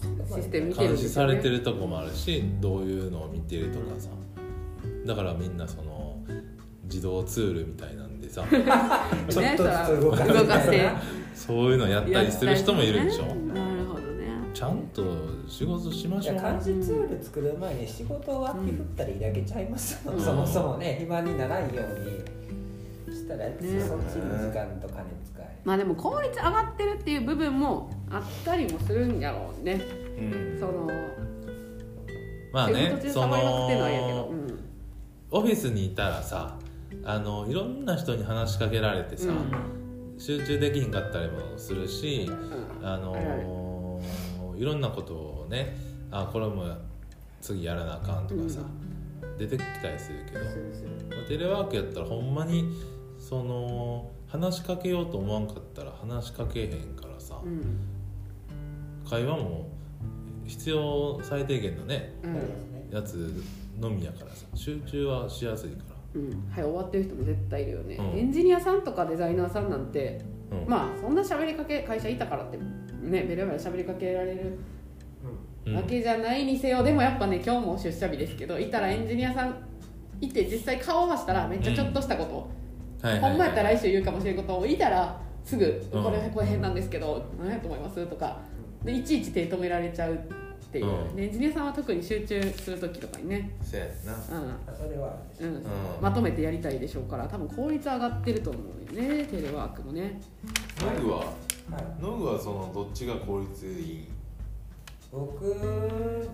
[0.00, 4.08] ーシステム見てるん監視されてるとこもあるしどういうのを見てるとかさ。
[5.06, 6.16] だからみんなその
[6.84, 8.44] 自動ツールみたいなんでさ。
[8.50, 10.90] ちょっと動かす動かして
[11.34, 13.24] そういうのやったりする人もいるでしょ、
[14.52, 15.02] ちゃんと
[15.48, 16.36] 仕事しまいしょう。
[16.36, 20.20] や漢字ツール作る前に仕事終わって振ったらいいだけちゃいますよ、うん。
[20.20, 22.39] そもそもね暇にならんように
[23.30, 29.74] したら、ねそっちに時間と金使えまあでも効率上がってるっていう部分もあったりもするんやろうね。
[30.18, 30.58] うん。
[30.58, 30.88] その
[32.52, 34.32] まあねその
[35.30, 36.56] オフィスにいたらさ
[37.04, 39.28] あのいろんな人に話しかけられてさ、
[40.18, 42.86] 集中できひんかったりもするしうん。
[42.86, 44.00] あの
[44.56, 44.64] い。
[44.64, 45.76] ろんなことをね
[46.10, 46.66] あこれも
[47.40, 48.60] 次やらなあかんとかさ、
[49.38, 50.40] 出てきたりするけど。
[51.28, 52.64] テレワークやったらほんまに
[53.30, 57.78] その話しかけようと思わんかったら話しかけへんからさ、うん。
[59.08, 59.68] 会話も
[60.44, 62.92] 必要最低限のねうん。
[62.92, 63.40] やつ
[63.78, 66.30] のみやからさ集中はしやすいかうん。
[66.50, 68.18] はい終わってる人も絶対いるよね、うん。
[68.18, 70.20] エンジニアさんとかデザイナーさんなんて
[70.66, 74.58] まあそんな喋りかけ会社いたからってねベラベラ喋りかけられる
[75.64, 75.76] うん。
[75.76, 79.54] わけじゃないにせよ、でもやっぱね今日も出社日ですけどいたらエンジニアさん
[80.20, 82.59] いて実際顔を合わせたらめっちゃちょっとしたこと、
[83.02, 83.30] はいはいはい。
[83.30, 88.38] ほんまやったら来週言うかもしれんことをいたらすぐ「うんこれこれ変なんですけど何やと思います?」とか
[88.84, 90.18] でいちいち手止められちゃうっ
[90.72, 91.16] ていう、うん。
[91.16, 94.12] でエンジニアさんは特に集中する時とかにね、せやな。
[94.12, 94.76] うん。
[94.76, 95.48] それはうん。
[95.48, 95.62] うん。
[96.00, 98.58] まとめてやりたいでしょうから多分効率上がってると思
[98.92, 100.20] うよねテレワークもね。
[100.80, 101.16] ノグは？
[101.18, 101.26] はい。
[102.00, 104.08] ノグはそのどっちが効率いい？
[105.10, 105.44] 僕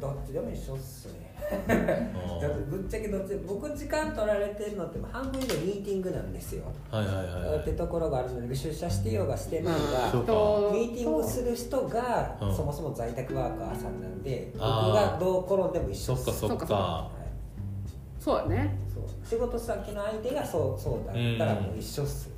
[0.01, 1.13] どっちでも一緒っすね。
[1.21, 1.26] うん
[2.41, 7.59] だってぶっちゃけどっち僕時間取られてるのって半分以上ミーティングなんですよ、はいはいはいはい。
[7.61, 9.81] ってところがあるので出社してようがしてないが、
[10.13, 12.55] ミーティングする人が、うん。
[12.55, 16.25] そもそも在宅ワーカーさんなんで僕がどう転んでも一緒っす。
[16.25, 16.67] そっかそっか。
[16.67, 18.23] かはい。
[18.23, 18.79] そうやね。
[18.93, 22.31] そう仕事先の相手がそうそうだったらもう一緒っす、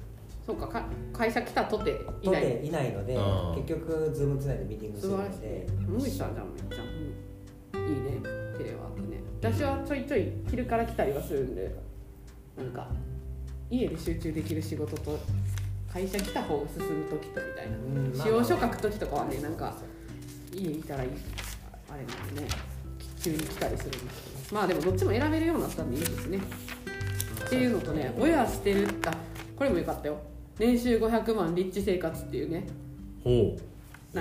[0.47, 0.67] そうか。
[0.67, 1.91] か会社来たとて
[2.23, 2.43] いない。
[2.43, 3.55] とていないので、うん。
[3.65, 6.99] 結局ズームつないでミーティングす素晴らしいるので野口さんじゃんめっちゃ、うん
[7.79, 8.21] いいね。
[8.59, 8.88] テレワ
[9.41, 11.73] 私はちょいちょい昼から来たりはするんで
[12.57, 12.89] なんか
[13.71, 15.19] 家で集中できる仕事と
[15.93, 17.77] 会社来た方が進む時とみたいな。
[17.77, 19.75] うんまあ使用書書く時とかはねなんか
[20.53, 21.11] 家いたらいい
[21.89, 22.49] あれなんでね
[23.23, 24.55] 急に来たりするんですけど。
[24.57, 26.39] まあでもどっちも選べるようになったんでいいですね。
[27.47, 29.13] っていうのとね親してるあ
[29.57, 30.19] これもよかったよ。
[30.59, 32.67] 年収500万立地生活っていうね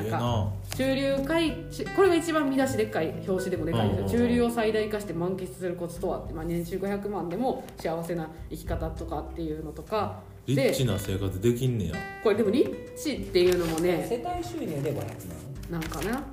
[0.01, 10.19] なんか中流階ちこれが一番見出しでっかい表紙でもでかいんです中流を最大化して満喫するコツとはって、まあ、年収500万でも幸せな生き方とかっていうのとか。
[10.47, 11.95] リッチでな生活できんねや。
[12.23, 16.23] これでもリッチっていうのもね世帯収入で500なんかな。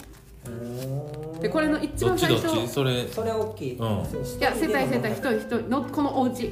[1.40, 2.68] でこれの一どっちどっ番最初ち？
[2.68, 3.08] それ。
[3.08, 3.86] それは大きい、うん。
[3.86, 5.58] いや世帯世帯一一人人一人。
[5.68, 6.48] のこのお家。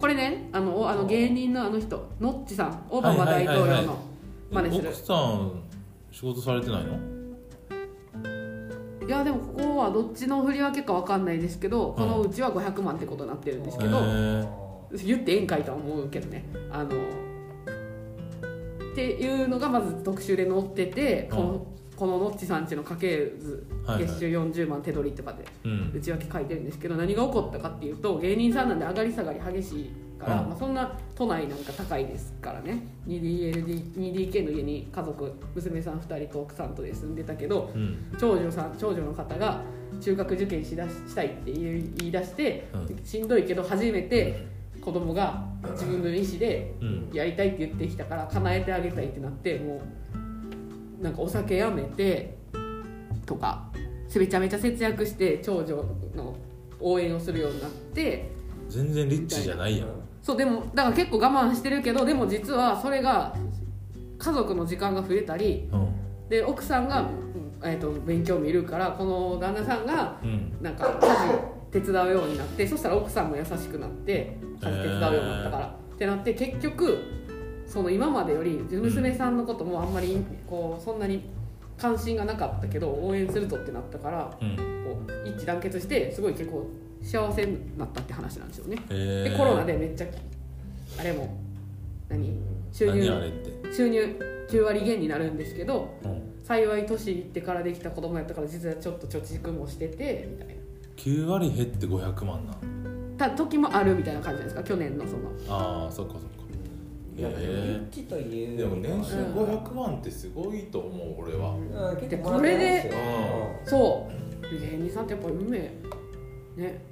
[0.00, 2.86] これねあのおあの芸人のあの人ノッチさん。
[2.88, 3.78] オバマ大統領はいはい。
[3.78, 3.98] はいはの
[4.50, 4.88] 真似する。
[4.88, 5.52] 奥さん
[6.12, 6.98] 仕事されてないの？
[9.04, 14.00] いやでもここはどっちの振り分けかわかんないですけどこのうちは500万ってことになってるんですけど、
[15.04, 16.44] 言ってええんかいとは思うけどね。
[16.70, 16.90] あの
[18.92, 24.06] っていうのがまず特集で載ってて、このこのノッチさんちの家系図はいはい。
[24.06, 25.92] 月収40万手取りとかでうん。
[25.94, 29.90] 内訳書いてるんですけど何が起こったかっていうと芸人さんなんで上がり下がり激しい
[30.22, 30.48] から、うん。
[30.48, 32.86] まあ、そんな都内なんか高いですからね。
[33.06, 37.96] 2DLD 2DK の家に家族娘さん2人と奥さんとで住んでたけどうん。
[38.18, 39.62] 長女さん長女の方が
[40.00, 44.46] 中学受験しだししたいって言い出して、うしんどいけど初めて
[44.80, 47.10] 子供が自分の意思でうん。
[47.12, 49.82] やりたいって言ってきたから叶えてあげたいってなっても
[51.00, 52.36] うなんかお酒やめて
[53.26, 53.70] とか
[54.18, 55.76] めちゃめちゃ節約して長女
[56.14, 56.36] の
[56.80, 58.30] 応援をするようになって
[58.68, 59.88] 全然リッチじゃないやん
[60.22, 63.34] そうでもだから結構我慢してるけどでも実はそれが
[64.18, 65.88] 家族の時間が増えたりうん。
[66.28, 67.08] で奥さんが、うん
[67.62, 70.56] えー、と勉強見るからこの旦那さんがうん。
[70.62, 71.08] なんか家
[71.70, 76.98] 事手伝うようになってそしたら奥さんも優しくなって家事手伝うようになったから、ってなって結局
[77.66, 81.30] その今までより娘さんのこともあんまりこうそんなに
[81.78, 84.56] 関心がなかったけど応援するとってなったからうん。
[84.56, 86.68] こう一致団結してすごい結構
[87.02, 88.76] 幸せになったって話なんですよね。
[88.90, 89.30] へー。
[89.32, 90.06] でコロナでめっちゃ
[90.98, 91.36] あれも
[92.08, 92.32] 何？
[92.72, 93.32] 収何入
[93.74, 96.22] 収入9割減になるんですけどうん。
[96.44, 100.54] 幸い年いってからできた子供やったから実はちょっと貯蓄もしててみたいな。
[100.96, 103.16] 9割減って500万なん？
[103.16, 104.62] た時もあるみたいな感じじゃないですか？
[104.64, 105.30] 去年のその。
[105.48, 106.28] ああそっかそっか。
[107.14, 109.34] いやでもリへッチというえでも年収うん。
[109.34, 111.50] 500万ってすごいと思う俺は。
[111.90, 112.92] うん結で構もらってますよ。
[113.66, 114.10] そ
[114.42, 114.60] う。
[114.60, 115.58] 芸人さんってやっぱり運命。
[116.56, 116.84] ね。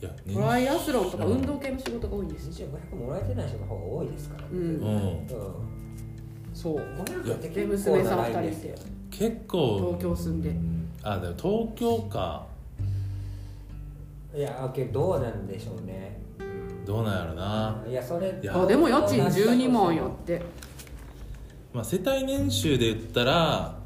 [0.00, 1.32] やトライアスロンとかうん。
[1.32, 4.48] 運動系の仕事が多いんです年収500もらえてない人の方が多いですからね。
[4.52, 4.58] うん。
[4.58, 4.72] うん。
[4.72, 5.78] うん
[6.58, 6.76] そう。
[6.76, 8.74] 500ってで結構娘さん2長いんですよ。
[8.74, 10.56] 人いて結構東京住んで。
[11.04, 12.46] あでも東京か。
[14.34, 16.20] いやけどどうなんでしょうね。
[16.84, 17.84] どうなんやろな。
[17.88, 18.60] いやそれいや。
[18.60, 20.42] あでも家賃12万やって。
[21.72, 23.77] まあ世帯年収で言ったら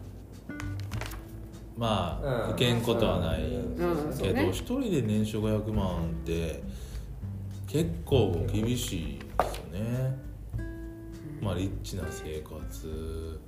[1.83, 2.55] まあうん。
[2.55, 3.41] 受けんことはない
[4.23, 6.63] けど一人で年収500万って
[7.67, 10.17] 結構厳しいですよね。
[11.41, 13.41] まあリッチな生活。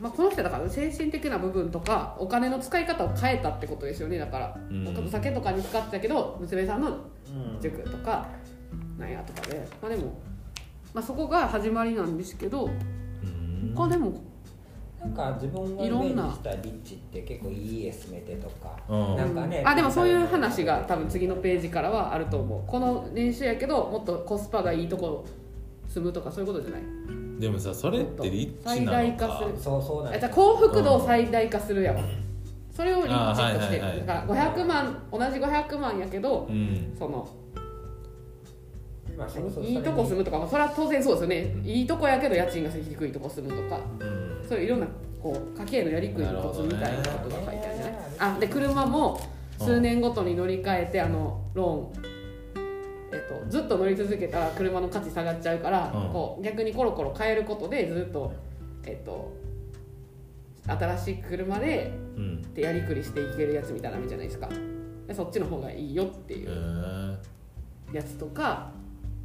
[0.00, 4.18] まあ、この人だから精神的な部分とかお金の使い方を変えたってことですよね。
[4.18, 5.06] だから、うん。
[5.06, 7.60] お酒とかに使ってたけど娘さんのうん。
[7.60, 8.26] 塾とか
[8.98, 9.68] なんやとかで。
[9.80, 10.18] まあでも、
[10.92, 13.72] まあ、そこが始まりなんですけどうん。
[13.76, 14.20] 他でも
[15.04, 16.24] なんか自分がイメいろんな。
[16.24, 19.16] ージしたリッチって結構いい家住めてとかうん。
[19.16, 22.70] なんかねあでもそういう話が多分次のページからはあると思う。
[22.70, 25.26] この年収やけどもっとコスパがいいとこ
[25.86, 26.82] 住むとかそういうことじゃない？
[27.38, 28.96] でもさそれってリッチ最なのか？
[28.96, 29.50] 大化する。
[29.58, 32.00] そうそうなじゃ幸福度を最大化するやわ。
[32.72, 36.94] それをリッチとしてる、あはいはいはいだから500万同じ500万やけどうん。
[36.98, 37.28] その
[39.16, 41.54] まあそうそういいとこ住むとか、まあ、それは当然そうですよね。
[41.62, 43.80] いいとこやけど家賃が低いとこ住むとか。
[44.00, 44.86] うんそういういろんな
[45.22, 49.20] こう家計のやりくりのコツみたいなことが書いてあるんじゃないあで車も
[49.58, 52.14] 数年ごとに乗り換えてあのローン
[53.14, 56.12] えっと、ずっと乗り続けたら車の価値下がっちゃうから、うん。
[56.12, 58.32] こう逆にコロコロ変えることでずっと、
[58.84, 59.32] えっと、
[60.66, 62.54] 新しい車でうん。
[62.54, 64.48] でやりくりしていけるやつみたいなのじゃないですか。
[65.06, 66.48] でそっちの方がいいよっていへう
[67.92, 68.72] えやつとか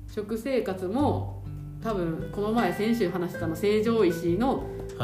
[0.07, 1.38] 食生活も
[1.81, 4.63] 多分この前先週話したの成城石井の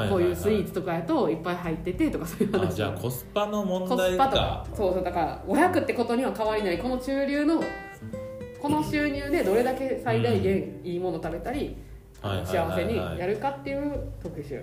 [0.09, 2.67] こういうスイーツとかやといっぱい入っててとかそういう話。
[2.67, 4.37] あじゃあコスパの問コ題スパとか。
[4.37, 6.79] かそうそうだから500ってことには変わりない。
[6.79, 7.63] この中流の
[8.61, 11.77] この収入でどれだけ最大限いいもの食べたり、
[12.21, 12.69] はいはいはいはい。
[12.71, 14.61] 幸せにやるかっていう特集。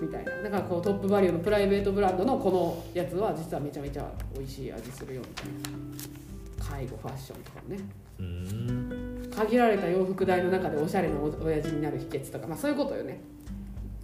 [0.00, 0.42] みたいな。
[0.42, 6.64] だからこうトップバリューのプライベートブランドのこのやつは実はめちゃめちゃ美味しい味するよみたいな。
[6.68, 7.80] 介護ファッションとかもね。
[8.18, 13.20] うん限られた洋服代の中でおしゃれなお親父になる秘訣とかまあそういうことよね。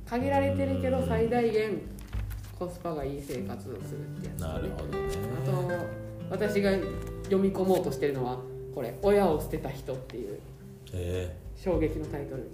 [0.08, 1.80] 限られてるけど最大限
[2.58, 4.98] コスパがいい生活をするってやつ、ね、なるほどね。
[5.42, 5.86] あと
[6.30, 6.70] 私が
[7.24, 8.38] 読み込もうとしてるのは
[8.74, 10.38] これ「親を捨てた人」っていう
[10.92, 12.48] え衝撃のタイトル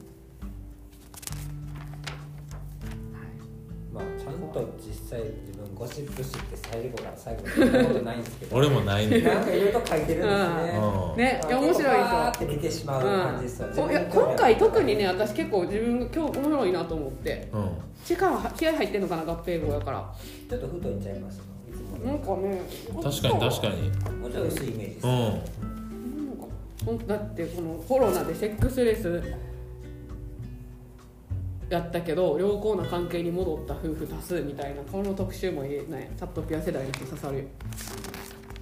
[4.01, 8.57] まあちゃんと実際自分ゴシップ誌って最後から最後まで読んだことないんですけど。
[8.57, 9.21] 俺もないね。
[9.21, 10.81] なんかいろいろと書いてるんですね。
[10.81, 11.17] うん。
[11.17, 17.49] ねいや面白いバーっでて見てしまう感じですよ、うん、いや今回特にね私結構自分が今日面白いなと思って。
[17.53, 17.71] うん。
[18.05, 20.15] 力気合入ってんのかな合併号やから。
[20.49, 21.41] ちょっと太いんちゃいます
[22.05, 22.63] なんかね
[23.03, 23.91] 確かに確かに。
[24.19, 25.15] もうちょっと薄いイメージです、うん。
[25.17, 26.45] なんか
[26.87, 29.23] ほんだってこのコロナでセックスレス
[31.71, 37.47] やったけど良好な関係に戻った夫婦多数みたいなこの特集もいいねチャットピア世代の人刺さる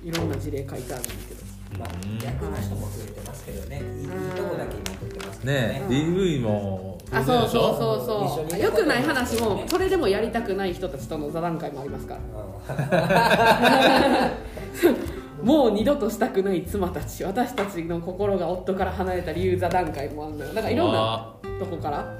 [0.05, 1.49] いろんな事例書いてあるんだけど。
[1.79, 5.83] まあ逆の人も増えてますけどねいいとこだけ今取ってますけどね。
[5.83, 8.59] え DV もあそうそううそうそう。
[8.59, 12.21] よくない話もそれでもやりたくない人たちとの座談会もありますから
[15.43, 20.55] もう二度としたくない妻たち私たちの心が夫から離れた理由座談会もあるのよ。
[20.55, 22.13] だからいろんなとこから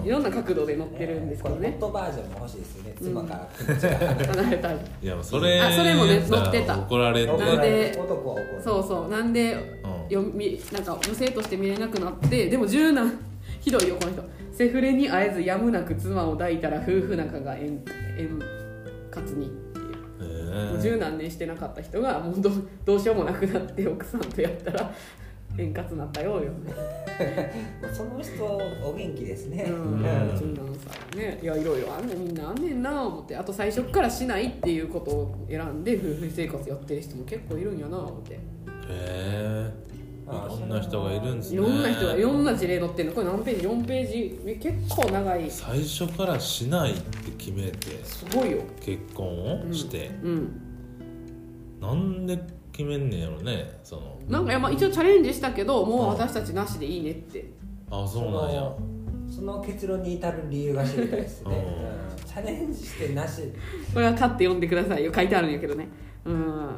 [0.00, 0.06] うん。
[0.06, 1.60] いろんな角度で載ってるんですけどね。
[1.60, 3.98] これホットバージョンも欲しいですよね妻から気持ちが
[4.34, 6.78] 離れたり いやそれあそれもね載ってた。
[6.78, 8.60] 怒られんなんねで男は怒る。
[8.62, 9.54] そうそうなんで
[9.84, 10.14] うん。
[10.14, 13.12] よみなんか無性として見れなくなってでも柔軟
[13.60, 14.22] ひどいよこの人。
[14.52, 17.80] セフレに会えずやむなく妻を抱いたら夫婦仲が円
[18.18, 18.38] 円
[19.14, 19.50] 滑に
[20.48, 24.92] っていうへえもう十何年してなかった人がもうどうどうしようもなくなって奥さんとやったら
[25.58, 26.72] 円滑になったようよね
[27.92, 28.44] その人
[28.84, 30.02] お元気ですね、うんん。
[30.36, 31.38] 十何歳ね。
[31.42, 32.18] いやいろいろあんねん。
[32.18, 33.36] みんなあんねんな思って。
[33.36, 38.34] あと最初っからしないっていうことを選んで夫婦生活やってる人も結構いるんやな思って。
[38.34, 38.38] へ
[38.88, 39.97] えい
[40.28, 41.56] ろんな人がいるんですね。
[41.56, 43.14] いろんな人がいろんな事例載ってるの。
[43.14, 44.40] これ何ページ？4ページ？
[44.46, 45.50] え結構長い。
[45.50, 48.02] す最初からしないって決めて
[48.34, 48.62] ごいよ。
[48.80, 50.60] 結婚をして、うん。
[51.80, 52.38] なんで
[52.72, 54.18] 決めんねんやろねその。
[54.28, 57.50] なんかいやまあ一応チャレンジしたけどもう私たちなしでいいねって。
[57.90, 58.72] あそうなんや。
[59.30, 62.12] その結論に至る理由が知りたいですね、うん。
[62.12, 62.24] うん。
[62.24, 63.42] チャレンジしてなし。
[63.92, 65.12] これは買って読んでくださいよ。
[65.14, 65.88] 書いてあるんやけどね。
[66.24, 66.70] うん。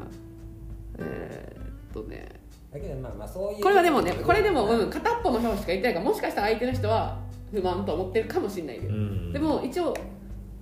[0.98, 2.39] えーっとね
[2.72, 7.18] だけどまあまあそういうこれはでもねこれでも、うん、片っぽの表しか言ってないからもしかしたら相手の人は
[7.52, 9.32] 不満と思ってるかもしれないけど、うん。
[9.32, 9.96] でも一応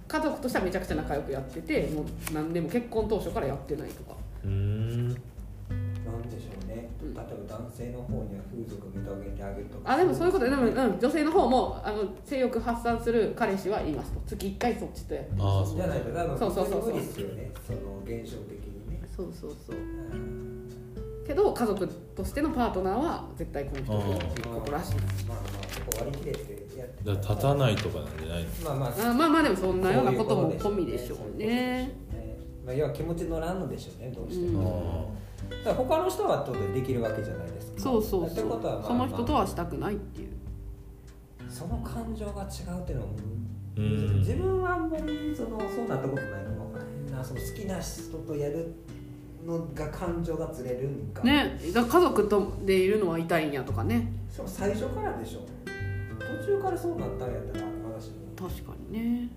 [0.07, 4.17] 家族としてはめちゃくちゃ仲良くやっててもう何でも結婚当初からやってないとか。
[4.43, 5.09] うーん。
[5.09, 7.15] なんでしょうね、うん。
[7.15, 9.93] 例えば男性の方には風俗認めてあげるとか。
[9.93, 14.21] あでもそういうことででも、うん、女性の方もあの性欲発散する彼氏はいますと。
[14.27, 16.93] 月1回そっちとやってああそうじゃないと多分そうそうそうそう。
[16.95, 17.51] 無理ですよね。
[17.67, 19.77] その現象的にね、そうそうそう。
[19.77, 19.81] う
[20.17, 20.38] ん
[21.29, 21.87] けど家族
[22.17, 28.49] としてのパートナーは絶対この人とうんいうことらしいまあまあそこ割り切れてやってだ立たないとかなんじゃないの？
[28.65, 31.93] まあまああまあまあでもそんなようなこともそういう込みでしょうね。
[32.65, 34.55] まあ要は気持ち乗らんのでしょうねどうしてうん。
[34.55, 35.15] も、
[35.51, 38.31] だから他の人はってことでできるわけじゃないですかそうそうそう。
[38.31, 40.31] ってことはまあその人とまはしたくないっていう。
[41.47, 43.13] あその感情が違うっていうのも
[43.77, 44.19] うん。
[44.21, 47.23] 自分はあんまりそのそうなったことないのか分からへんな。
[47.25, 48.75] その好きな人とやる
[49.49, 51.23] のが感情がずれるんか。
[51.23, 51.59] ね。
[51.73, 54.13] だ家族とでいるのは痛いんやとかね。
[54.31, 55.41] しかも最初からでしょ。
[56.19, 58.49] 途中からそうなったんやったら話も。
[58.49, 59.29] 確かにね、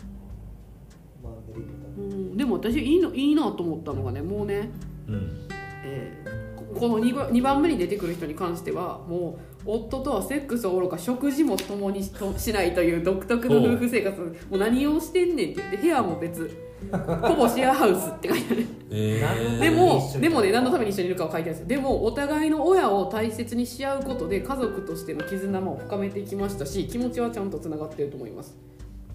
[1.24, 1.62] まあメリ
[1.98, 2.02] う
[2.34, 4.70] ん、でも私いいのいいなと思ったのがねもうね、
[5.08, 5.48] うん。
[5.84, 6.42] えー
[6.74, 14.20] ここの 2, 番2番目に出てくる人に関してはもう夫とはセックスおろか食事も共にしとしないという独特の夫婦生活
[14.50, 18.66] もう何をしてんねんって言って部屋も別ほぼシェアハウスって書いてある。
[18.90, 21.68] えー、でもでもね何のために一緒にいるかを書いてあるんですよ。
[21.68, 28.58] でもお互いの親を大切にし合うことで家族としての絆も深めていきましたし気持ちはちゃんとつながってると思います。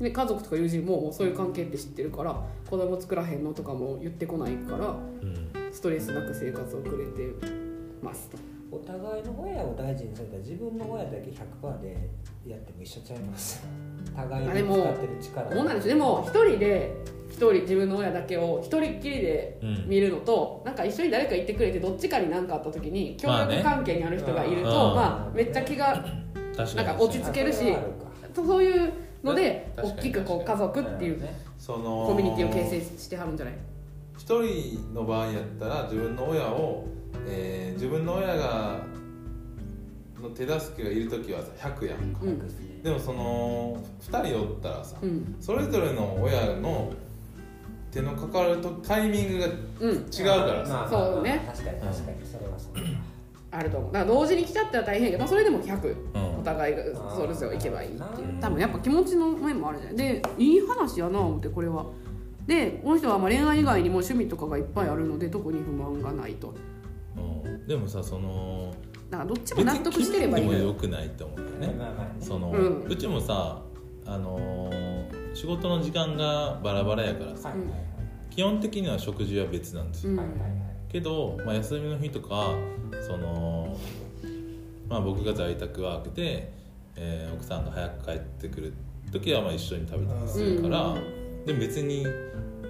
[0.01, 4.91] で家族とか友人ももうそういう関係って知ってるから子供作らへんのとかも言ってこないからう
[5.27, 5.73] ん。
[5.73, 7.35] ストレスなく生活をくれて
[8.03, 8.39] ますと。
[8.71, 12.11] お互いの親を大事にされたら自分の親だけ100%で
[12.47, 13.65] やっても一緒ちゃいます。
[14.15, 15.51] 互いにあでも使ってる力。
[15.51, 16.97] そうなんですよでも一人で
[17.37, 19.85] 一人自分の親だけを一人っきりでうん。
[19.89, 23.57] 見るのと、なんか一緒に誰かいてくれてどっちかに何かあった時に協まあね。
[23.59, 24.73] 力関係にある人がいると、うん。
[24.97, 26.03] まあ、めっちゃ気が
[26.75, 27.79] なんか落ち着けるしあ
[28.35, 31.39] そういうので大きくこう家族っていうね。
[31.59, 33.55] そのコミュニティを形成してはるんじゃない？
[34.17, 36.85] 一人の場合やったら自分の親を、
[37.27, 38.81] えー自分の親が
[40.23, 42.83] の手助けがいる時はさ100やんか、うん。
[42.83, 45.37] でもその2人おったらさ、うん。
[45.41, 46.93] それぞれの親の
[47.97, 49.47] 手のかかるとタイミングが
[49.81, 49.91] うん。
[49.91, 51.43] 違うからさ、まあそうね。
[51.47, 52.27] 確かに確かに。
[52.27, 52.83] それはそうだ
[53.59, 53.93] あると思う。
[53.93, 56.41] だから同時に来ちゃったら大変やけど、まあ、それでも100うん。
[56.41, 58.29] お互いがそれぞれ行けばいいっていう。
[58.29, 59.97] うん多分やっぱ気持ちの面もあるじゃん。
[59.97, 61.87] でいい話やな思ってこれは。
[62.47, 66.55] でこの人はまあ恋愛以外にも趣味とかがいっぱいあるので特に不満がないと。
[67.17, 67.67] うん。
[67.67, 68.75] でもさその
[69.11, 70.75] だからどっちも納得してればいいのよ。
[70.75, 71.79] くないって思うんだよね。
[71.79, 73.63] まあまあねその、ううんちもさ
[74.05, 74.97] あのー
[75.37, 77.86] 仕事の時間がバラバラやからさ、はいはいはい
[78.37, 80.05] 基本的には食事は別なんです。
[80.05, 80.19] よ、うん。
[80.19, 80.51] はいはいはい
[80.89, 82.55] けど、まあ、休みの日とか
[83.07, 83.77] その、
[84.89, 86.53] まあ、僕が在宅ワークで、
[86.95, 88.73] えー奥さんが早く帰ってくる
[89.11, 90.95] 時はまあ一緒に食べたりするから、
[91.45, 92.07] でも別に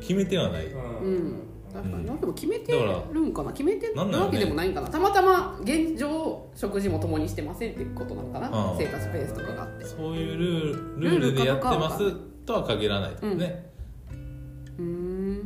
[0.00, 1.14] 決めてはない、ううん。
[1.28, 1.42] ん
[1.72, 3.52] 確かに、なんでも決めてるんかな？
[3.52, 4.88] 決めてるわけでもないんかな？
[4.88, 8.78] たまたま現状食事も共にしてませんってことなのかな、うん。
[8.78, 9.84] 生活ペースとかがあって。
[9.84, 12.12] そういうルールルールでやってます
[12.46, 13.38] とは限らないですね、うーん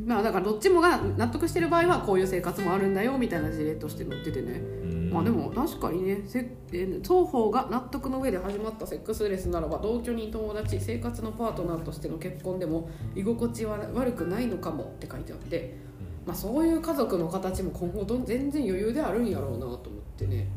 [0.04, 5.10] まあだからどっちもが納得してる場合はこういう生活もあるんだよみたいな事例として載っててね、うん。
[5.10, 15.76] まあでも確かにねせ、えー双方が納得の上で始まったセックスレスならば同居人友達生活のパートナーとしての結婚でも居心地は悪くないのかもって書いてあって、
[16.26, 19.78] まあ、そういう家族の形も今後全然余裕であるんやろうなと思っ
[20.16, 20.48] てね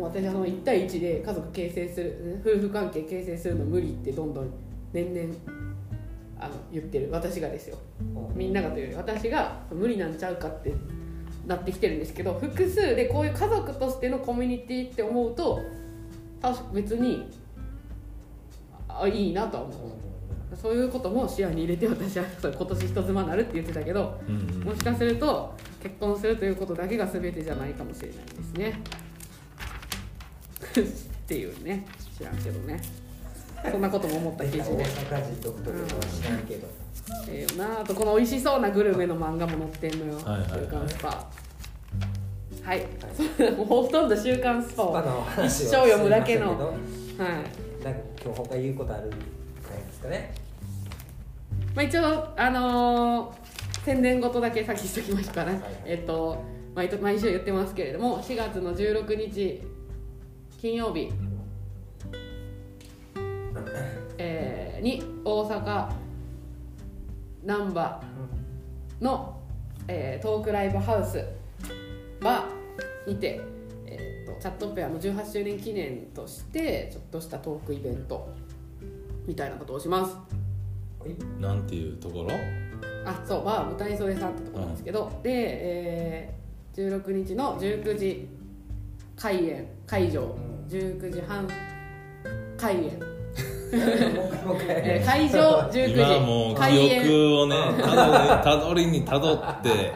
[0.00, 4.50] もう私あの1対1で家族形成する夫婦関係形成するの無理ってどんどん
[4.94, 5.34] 年々
[6.38, 7.76] あの言ってる私がですよ。
[8.34, 10.72] みんながというより私が無理なんちゃうかって
[11.46, 15.60] なってきてるんですけど複数でこういう家族としてのコミュニティって思うと
[16.72, 17.30] 別に
[18.88, 19.76] あいいなとは思う。
[20.56, 24.20] そういうことも視野に入れて私は今年人妻になるって言ってたけど
[24.64, 28.82] もしかすると結婚するということだけが全てじゃないかもしれないですね
[30.70, 30.84] っ
[31.26, 31.86] ていうね。
[32.16, 32.80] 知らんけどね。
[33.70, 36.66] そんなことも思った記大事で阪人独特のは知らんけど。
[37.28, 40.60] ええよなあとこの美味しそうなグルメの漫画も載ってんのよ「はいはいはい。
[40.60, 41.08] 週刊スパ」
[42.62, 42.86] はい、
[43.56, 45.04] も うほとんど「週刊スパ」
[45.44, 46.46] 一生読むだけの。
[46.50, 47.84] はい。
[47.84, 50.34] なんか今日他言うことあるんじゃないですかね。
[51.74, 53.50] まあ、一応あのー
[53.84, 55.62] 宣伝事だけ先しときましたから、はい。
[55.86, 56.44] えっと
[56.74, 59.62] 毎と毎週言ってますけれども4月の16日
[60.60, 61.10] 金曜日、
[64.18, 65.90] えーに大阪
[67.44, 68.02] 難波
[69.00, 69.40] の、
[69.88, 71.24] えートークライブハウス
[72.22, 72.46] は
[73.06, 73.40] にて、
[73.86, 78.28] えー、とチャットペアの18周年記念としてちょっとしたトークイベント
[79.26, 80.14] みたいなことをします。
[81.38, 82.28] なんていうところ？
[83.06, 88.28] あそうバー舞台袖さんってところなんですけど、で、えー、16日の19時
[89.16, 91.48] 開演会場、ん19時半。
[92.56, 92.92] 開演、
[95.04, 95.92] 会場19時。
[95.94, 99.92] 今もう記開演憶をねたどりたどりにたどって。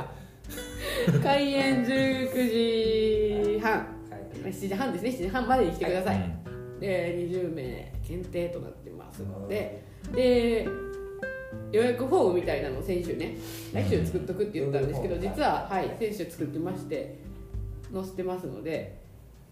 [1.22, 3.72] 開演19時半。
[3.72, 3.84] はい
[4.50, 5.10] 7時半ですね。
[5.10, 6.18] 7時半までに来てください、う
[6.50, 9.84] んで20名限定となってますので。
[10.12, 10.66] で
[11.70, 13.36] 予約フォームみたいなのを先週ね
[13.72, 15.20] 来週作っとくって言ったんですけどうん。
[15.20, 17.20] 実ははい先週作ってまして
[17.92, 19.03] 載せてますので、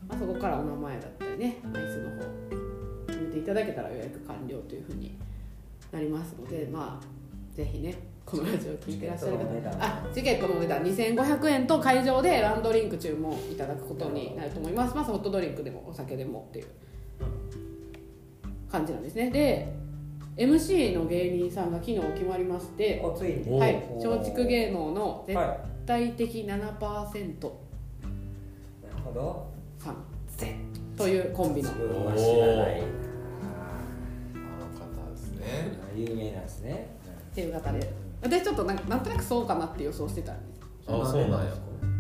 [0.09, 5.17] まあ、そこからお名前だったりね枚数の方見ていただけたら予約完了というふうに
[5.91, 7.95] なりますのでまあぜひね
[8.25, 9.45] このラジオを聞いてらっしゃる方
[9.81, 10.83] あチケットのお値段。
[10.83, 14.95] 2500円と会場でワンドリンク注文いただくことになると思います。
[14.95, 16.67] まずホットドリンクでもお酒でもっていう
[18.71, 19.31] 感じなんですね。
[19.31, 19.73] で
[20.37, 25.59] MC の芸人さんが昨日決まりましてはい松竹芸能の絶はい。
[25.85, 26.73] 対的7%なる
[29.05, 29.52] ほど
[29.83, 29.97] さん
[30.37, 30.57] ぜ
[30.97, 31.71] というコンビの。
[31.71, 32.81] は知らない。
[32.81, 32.87] な
[34.37, 35.79] あの方ですね。
[35.97, 36.97] 有名なんですね。
[37.33, 40.33] っていう方で私ちょっとなんかなんとなくそうかなって予想してた。
[40.33, 41.53] んですあそうなんや。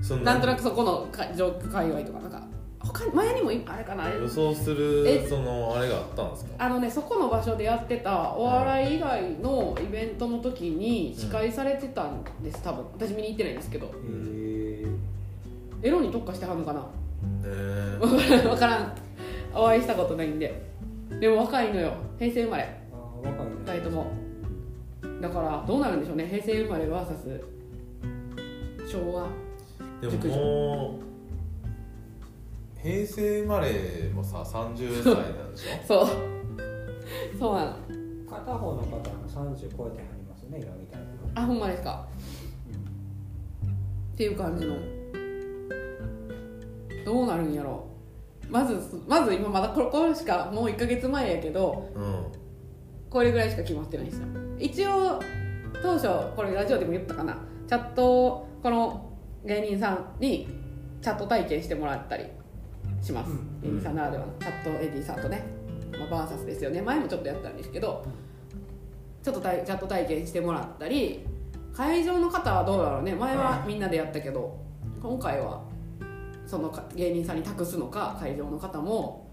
[0.02, 2.42] そんなんとなくそこのか上界隈とかなんか
[2.80, 4.08] 他に前にもいあれかな？
[4.08, 5.26] 予想するえ？
[5.28, 6.50] そのあれがあったんですか？
[6.58, 12.84] あのねそこの場所でやってたお笑い以外のイベントの時に司会されてたんです多分。
[12.94, 13.86] 私見に行ってないんですけど。
[13.86, 14.86] へえ
[15.84, 16.80] エロに特化してはるのかな？
[16.80, 17.01] え
[18.00, 18.94] 分からん。
[19.54, 20.70] お会いしたことないんで。
[21.20, 21.92] でも若いのよ。
[22.18, 22.64] 平成生まれ。
[22.92, 22.96] あ
[23.28, 23.52] 若いね。
[23.66, 24.06] 2人とも。
[25.20, 26.26] だからどうなるんでしょうね。
[26.26, 27.44] 平成生まれ VS
[28.88, 29.28] 昭和。
[30.00, 35.94] でももう平成生まれもさ30歳なんでしょ？
[36.02, 36.08] そう。
[37.38, 37.76] そうなの。
[38.28, 41.00] 片方の方が30超えてはりますね今みたい
[41.34, 42.06] なあほんまですか。
[44.14, 44.74] っていう感じの
[47.04, 47.86] どうなるんやろ
[48.50, 52.26] まずまず今まだこれしかもう1か月前やけどうん
[53.12, 54.26] これぐらいしか決まってないんですよ。
[54.58, 55.20] 一応
[55.82, 57.36] 当初これラジオでも言ったかな。
[57.68, 59.12] チャットこの
[59.44, 60.48] 芸人さんに
[61.02, 62.24] チャット体験してもらったり
[63.02, 63.60] します、うん。
[63.60, 64.32] 芸人さんならではの。
[64.40, 65.42] チャットエディさんとね、
[65.98, 66.80] まあ、バーサスですよね。
[66.80, 68.02] 前もちょっとやったんですけど
[69.22, 71.26] ちょっと体チャット体験してもらったり
[71.74, 73.14] 会場の方はどうだろうね。
[73.14, 74.58] 前はみんなでやったけど
[75.02, 75.62] 今回は
[76.52, 79.26] そのか芸人さんに託すのか会場の方も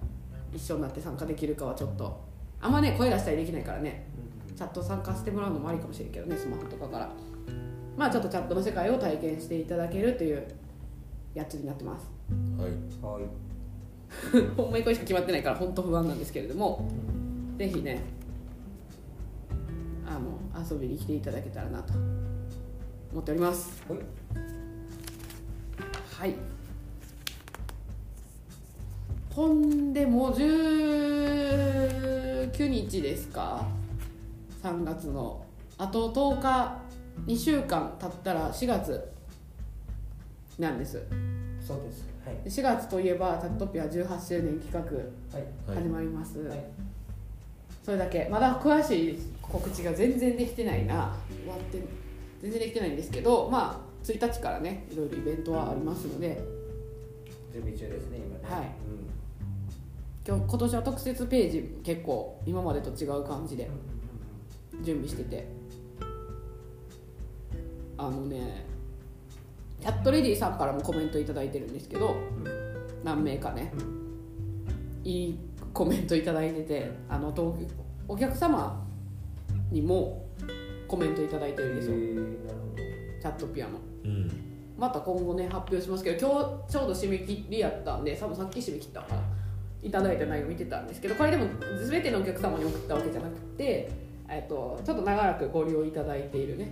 [0.53, 2.17] 一緒になって参加できるかはちょっと。
[2.61, 4.07] あんまね声出したりできないからね。
[4.55, 7.09] チャット参加してもらうのもありかもしれんけどねスマホとかから。
[7.97, 10.47] まあちょっとチャットの世界を体験していただけるという
[11.33, 12.07] やつになってます。
[12.57, 12.71] はい。
[13.03, 14.45] はい。
[14.55, 16.89] ほんまにこれしか決まってないから本当不安なんですけれども。
[17.57, 18.01] ぜひね
[20.07, 21.93] あの遊びに来ていただけたらなと
[23.11, 23.83] 思っております。
[23.89, 23.99] はい。
[26.09, 26.58] はい
[29.39, 33.65] ほんでもう19日ですか。
[34.61, 35.41] 3月の。
[35.77, 36.77] あと10日
[37.25, 39.13] 2週間経ったら4月
[40.57, 41.01] なんです。
[41.65, 42.05] そうです。
[42.25, 42.35] はい。
[42.49, 44.89] 4月といえば「タットピア18周年企画は
[45.39, 45.43] い。
[45.67, 46.61] はい始まります、はい。
[47.81, 48.27] それだけ。
[48.29, 51.15] まだ詳しい告知が全然できてないな。
[51.45, 51.81] 終わって
[52.41, 56.59] 全然できてないんですけどまあ1日からねいろいろイベントはありますので。
[57.51, 58.43] 準備中ですね今ね。
[58.43, 58.67] はい。
[58.87, 58.88] うん
[60.29, 63.67] 今日今年は特設ページ結構今までと違う感じで
[64.83, 65.47] 準備してて。
[67.97, 68.65] あのね
[69.81, 72.15] キャットレディさんからもコメント頂いてるんですけど
[73.03, 73.73] 何名かね。
[75.03, 75.39] いい
[75.73, 77.33] コメント頂いててあの
[78.07, 78.85] お客様
[79.71, 80.27] にも
[80.87, 81.95] コメント頂いてるんですよ。
[83.19, 83.79] チャットピアノ。
[84.05, 84.31] うん。
[84.77, 89.38] また今後ね発表しますけど今日ちょうど締め切りやったんで多分さっき締め切ったから
[89.81, 91.47] いただいた内容見てたんですけどこれでも
[91.87, 93.89] 全てのお客様に送ったわけじゃなくて、
[94.27, 96.71] えっと、ちょっと長らくご利用いただいているね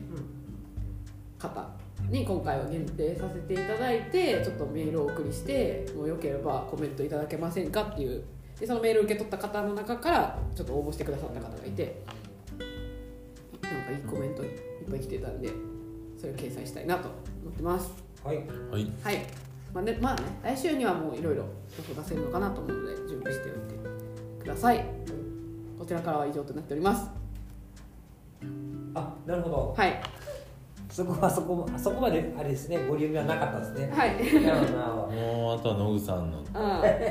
[1.40, 1.70] 方
[2.10, 8.24] に今回は限定させていただいてちょっとメールをお送りしてもうよければコメントいただけませんかっていう
[8.60, 12.02] でそのメールを受け取った方の中からちょっと応募してくださった方がいて
[13.62, 15.52] なんかいいコメントいっぱい来てたんで
[16.18, 17.10] それを掲載したいなと
[17.44, 17.92] 思ってます。
[18.24, 18.38] はい。
[18.38, 18.44] は
[18.80, 18.92] い。
[19.04, 19.47] はい
[19.78, 21.46] まあねまあね来週にはもういろいろ
[21.96, 24.84] 出せるのかなと思うので準備しておいてください。
[25.78, 27.12] こちらからは以上となっております。
[28.96, 29.76] あなるほど。
[29.78, 30.02] はい。
[30.90, 32.80] そこはそこそこまであれですね。
[32.90, 33.94] ボリュームはなかったですね。
[33.96, 34.14] はい。
[35.14, 36.46] もうあとは野口さんのうん。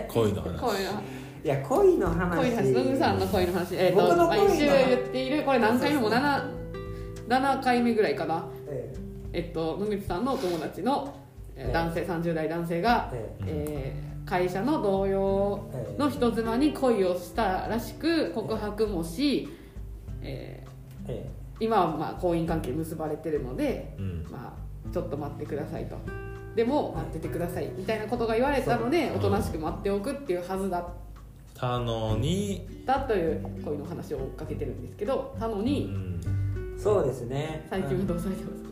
[0.09, 0.59] 恋の話。
[0.59, 1.03] 恋の
[1.45, 2.37] いや恋の話。
[2.37, 3.77] 恋の話野口さんの恋の話。
[3.77, 6.51] えっ、と僕の恋の毎週言っているこれ何回目も 7,
[7.29, 8.45] 7回目ぐらいかな。
[8.69, 8.93] え
[9.33, 9.41] え。
[9.51, 11.26] っと野口さんのお友達のえーええ
[11.73, 19.49] 男性30代男性が、えええー会社の同僚の人妻に恋をしたらしく告白もし、
[20.21, 20.67] え
[21.07, 21.65] えー。
[21.65, 24.27] 今はまあ婚姻関係結ばれてるので、うん。
[24.29, 25.97] まあ、ちょっと待ってくださいと。
[26.57, 30.85] でも待っててくださいみたいなことが言われたのでおとなしく待っておくっていうはずだ。
[31.55, 36.21] たのに、ったという恋の話を追っかけてるんですけどたのうにん、
[36.77, 37.65] そうですね。
[37.71, 38.66] 最近はどうされてます？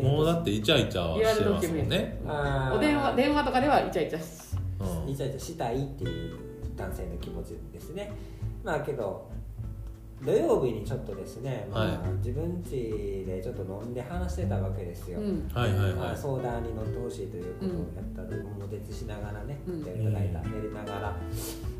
[0.00, 5.10] もうだってイチャイチャはしてますもんね、お電話電話とかではイチャイチャしうん。
[5.10, 6.38] イチャイチャしたいっていう
[6.76, 8.12] 男性の気持ちですね。
[8.64, 9.30] まあけど
[10.24, 11.98] 土曜日にちょっとですね、まあはい。
[12.18, 15.50] 自分家でちょっと飲んで話してたわけですよ、うん。
[15.52, 19.80] はいはいまあ、はい相談に乗ってほしいということをやったのも別しながらね、うん。
[19.80, 21.16] やっていただいた、やりながら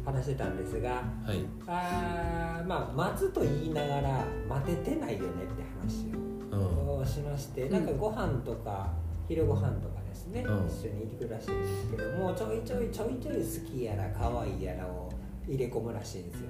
[0.04, 0.96] 話してたんですがは
[1.32, 1.38] い。
[1.68, 7.72] あーまあ待つと言いながら待ててないよねって話うんをしまして、うん。
[7.72, 8.90] なんかご飯とか
[9.28, 10.66] 昼ご飯とかですね、うん。
[10.66, 15.11] 一緒にいてくるらしいんですけどもちょいちょいちょいちょい好きやら可愛いやらを
[15.46, 16.48] 入れ込むらしいんですよ。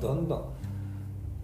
[0.00, 0.54] どんどん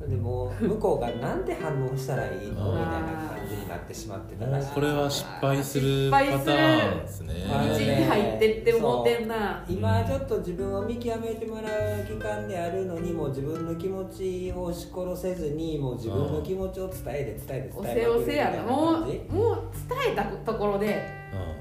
[0.06, 2.72] でもう向こうがなんで反応したらいいの？
[2.72, 4.60] みたいな感じになってしまってたら。
[4.60, 6.54] しいあもうこれは失敗する失パタ敗する。
[6.54, 7.34] ーンですね。
[7.50, 9.64] あの道に入ってって思ってんな。
[9.68, 11.62] 今ちょっと自分を見極めてもら
[12.00, 18.94] う期間であるのにもう自分の気持ちを押し殺せずにもう自分の気持ちを伝えて伝えてお伝えまくるみたいせおせやななもう
[19.32, 21.02] もう伝えたところで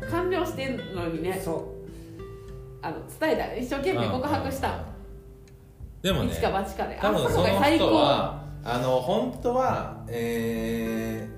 [0.02, 0.10] うん。
[0.10, 1.42] 完了してんのにね。
[1.44, 1.76] そ
[2.80, 3.56] あの伝えた。
[3.56, 4.86] 一生懸命告白した
[6.08, 6.98] でもね一か八かで。
[7.02, 11.38] 多分あそその人はあの本当は、えー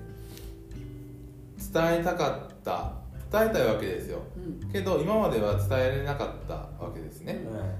[1.72, 2.92] 伝えたかった。
[3.30, 4.18] 伝えたいわけですよ。
[4.36, 4.72] うん。
[4.72, 7.38] けど今までは伝えられなかったわけですう、ね。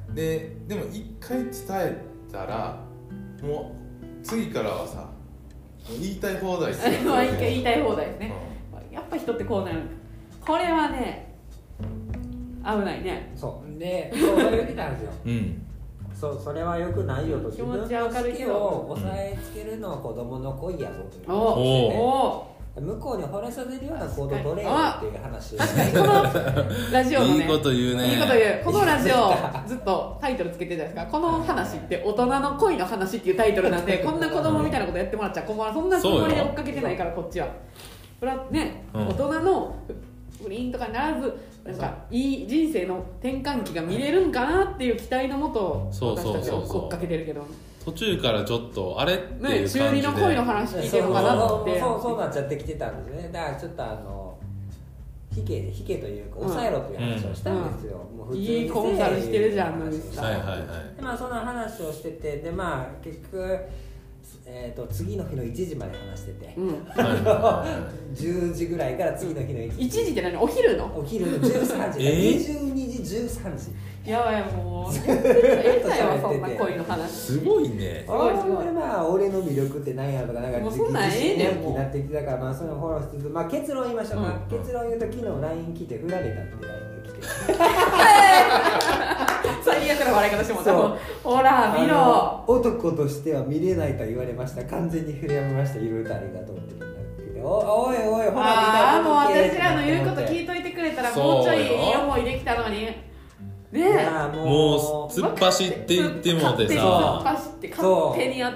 [0.09, 0.15] うん。
[0.15, 1.97] ででも一回伝え
[2.31, 2.79] たら
[3.43, 3.75] も
[4.23, 5.09] う次からはさ
[5.89, 8.33] 言いたい放題する 毎回言いたい放題ですね。
[8.91, 9.81] うやっぱ人ってこうなる。
[10.41, 11.35] これはね
[12.65, 13.33] 危ないね。
[13.35, 13.79] そう。
[13.79, 15.13] でそうそれ言ってたんですよ。
[15.25, 15.67] んうん
[16.21, 27.37] そうそれはよくないよと気持ちはわかるけど自分の好きを抑えつけるのは子供の恋やぞというおおお向こうに惚れさせるような行動取れよっていう話確かにこのラジオのね。
[27.43, 28.15] いいこと言うね。
[28.15, 28.63] いいこと言う。
[28.65, 31.11] このラジオずっとタイトルつけてるじゃないですか。
[31.11, 37.49] この話って大人の恋の話っていうタイトルなんで こんな子供みたいなことやってもらっちゃ困るそんなつもりで追っかけてないからこっちは。
[38.21, 39.09] これはね、うん。
[39.09, 39.75] 大人の
[40.43, 41.35] 不倫とかにならず
[41.65, 46.61] なんかいい人生の転換期が見れるんかなっていう期待のもとそうそうそうそう。
[46.61, 47.47] 私たち追っかけてるけど。
[47.85, 49.15] 途中からちょっとあれ？
[49.15, 51.81] っていうね感じで、中二の恋の話聞いてるのかなって。
[51.81, 52.19] そうそう。
[52.19, 53.31] なっちゃってきてたんですね。
[53.33, 54.39] だからちょっとあの
[55.37, 60.57] 引け引けというか抑えろという話をしたんですよ、もう普通にいいコンサルしてるじゃんはいはいは
[60.93, 60.97] い。
[60.97, 63.59] でまあそんな話をしててでまあ結局
[64.47, 66.85] えー、と次の日の1時まで話してて、うん。
[66.87, 67.65] はいはいは
[68.15, 70.37] い10時ぐらいから次の日の1 1時って何？
[70.37, 70.99] お昼の？
[70.99, 74.11] お昼の13時、えー？22時13時。
[74.11, 75.09] やばいもう。
[75.09, 77.11] やりたいわそんな恋の話。
[77.11, 78.05] すごいね。
[78.07, 78.67] すごいすごい。
[78.73, 80.49] まあ俺の魅力って何やとかな。
[80.49, 84.59] んかもうそんなんええねんもなってきたからまあそれをフォローしつつまあ結論言いましょうか、うん。
[84.59, 87.21] 結論言うと昨日 LINE 来て振られたって LINE が来て
[90.11, 90.99] な笑い方してもそう。
[91.23, 92.45] ほら見ろ。
[92.47, 94.65] 男としては見れないと言われました。
[94.65, 96.91] 完全に触れやめましたいろいろとありがとうって
[97.43, 102.81] おおいおいほらああもう私らのう言うこと聞いといてくれたらもうちょいいい思いできたのに。
[102.81, 102.99] ね
[103.73, 104.11] え。
[104.37, 107.35] もう突っ走っていってもでさ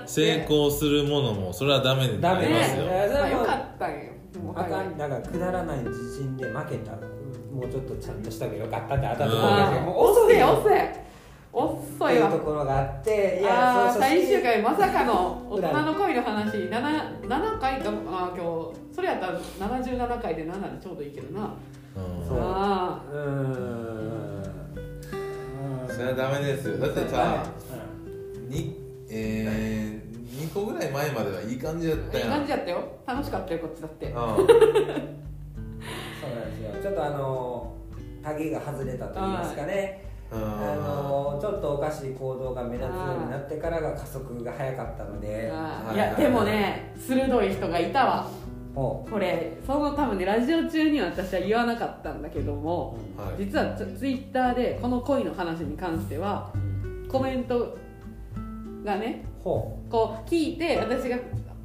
[0.06, 3.98] 成功するものもそれはダメになりますよ、ねまあよかったんよ。
[4.42, 4.98] もうあかん。
[4.98, 6.92] だからくだらない自信で負けた。
[6.92, 9.80] もうちょっとちゃんとした方がよかったって当たってあー。
[9.82, 10.58] もう遅いよ。
[10.58, 10.72] 遅い
[11.54, 12.28] 遅いわ。
[12.28, 16.56] っていうところがあっていあーそうそう最終回まさかの大裏人の恋の話。
[16.56, 17.90] 7, 7回か。
[17.90, 21.54] あー今日それやったら77回で7でちょうどいいけどな。
[21.96, 22.02] うん。
[22.26, 22.38] そう。
[22.40, 23.18] あうー
[24.40, 24.44] ん。
[25.88, 26.78] それはダメですよ。
[26.78, 27.44] だってさ
[28.04, 28.08] う
[28.52, 32.78] にえー、2個ぐらい前まではいい感じだったいいやん感じやったよ。
[33.06, 34.06] 楽しかったよこっちだって。
[34.06, 34.14] うん。
[34.14, 34.52] そうなんです
[36.62, 36.70] よ。
[36.82, 37.72] ちょっとあの
[38.24, 40.03] タゲが外れたと言いますかね
[40.34, 45.50] あのちょっとおかしい行動が目立つようになってからが加速が早かったので。
[45.50, 45.96] はい。
[45.96, 48.28] やでもね鋭い人がいたわ。
[48.76, 56.52] おこれその多分ねラジオ中には私は言わなかったんだけどもはい実はツツイッターでこの恋の話に関しては
[57.08, 57.76] コメント
[58.84, 61.16] がねほこう聞いて私が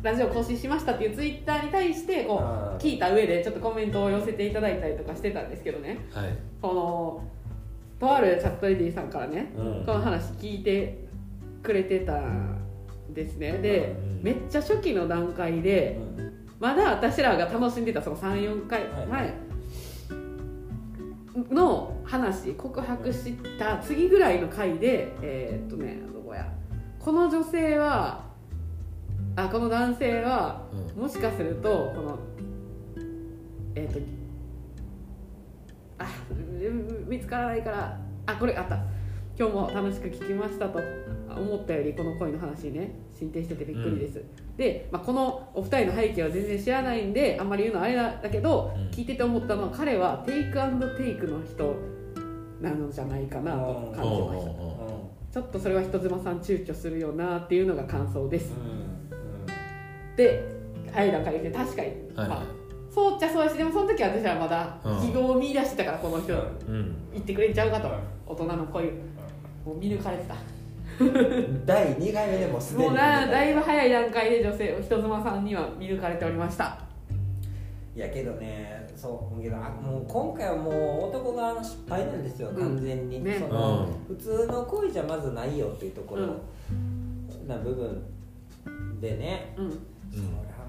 [0.01, 5.97] ラジオ更新しましたっていうツイッターに対してこう聞いた上でちょっとコメントを寄せていただいたりとかしてたんですけどね。
[6.13, 6.37] はい。
[6.61, 7.23] この
[7.99, 9.85] とあるチャットレディさんからねう、うん。
[9.85, 11.05] この話聞いて
[11.61, 12.57] くれてたん
[13.13, 13.57] ですね。
[13.57, 14.23] でうん。
[14.23, 16.47] めっちゃ初期の段階でうん。
[16.59, 19.07] まだ私らが楽しんでたその34回はい。
[19.07, 19.33] 前。
[21.51, 26.51] の話告白した次ぐらいの回でえーっとねどこや。
[26.99, 28.25] この女性は
[29.35, 30.63] あこの男性は
[30.95, 31.01] うん。
[31.03, 32.19] もしかするとこの
[33.75, 34.18] えーっと
[37.07, 38.77] 見つからないからあこれあった。
[39.37, 40.79] 今日も楽しく聞きましたと。
[41.29, 42.91] 思ったよりこの恋の話ね。
[43.13, 44.23] 進展しててびっくりです、
[44.57, 48.89] で、まあ、このお二人の背景は全然知らないんであんまり言うのはあれだけど、うん。
[48.89, 51.75] 聞いてて思ったのは彼はテイクアンドテイクの人
[52.61, 54.51] なのじゃないかなと感じました。
[54.51, 54.57] うん。
[54.57, 54.69] うん。
[54.69, 55.09] うん。
[55.31, 58.51] ちょっとそれは人妻さん躊躇するよなっていうのが感想です。
[58.51, 60.15] うん。
[60.15, 60.43] で
[60.91, 62.27] はい段階で確かに、はい。
[62.27, 62.43] まあ、
[62.99, 65.07] そうっちゃそうやしでもその時は私はまだうん。
[65.07, 66.33] 希望を見出してたからこの人。
[66.33, 66.37] う
[66.71, 66.95] ん。
[67.13, 67.89] 言ってくれんちゃうかと。
[68.27, 68.83] 大人の恋。
[69.65, 70.35] もう見抜かれてた。
[70.99, 72.89] う ん第2回目でもすでに。
[72.89, 76.77] もうなだいぶ早い段階で女性人妻さんには見抜かれておりました。
[77.95, 82.55] いやけどねそうけどあもう今回はもう男側の失敗なんですよ、うん。
[82.57, 83.39] 完全に、ね。
[83.39, 86.27] そのう普通の恋じゃまずないよっていうところ、
[87.47, 88.03] な部分
[88.99, 89.53] でね。
[89.57, 89.71] うん。
[89.71, 89.77] そ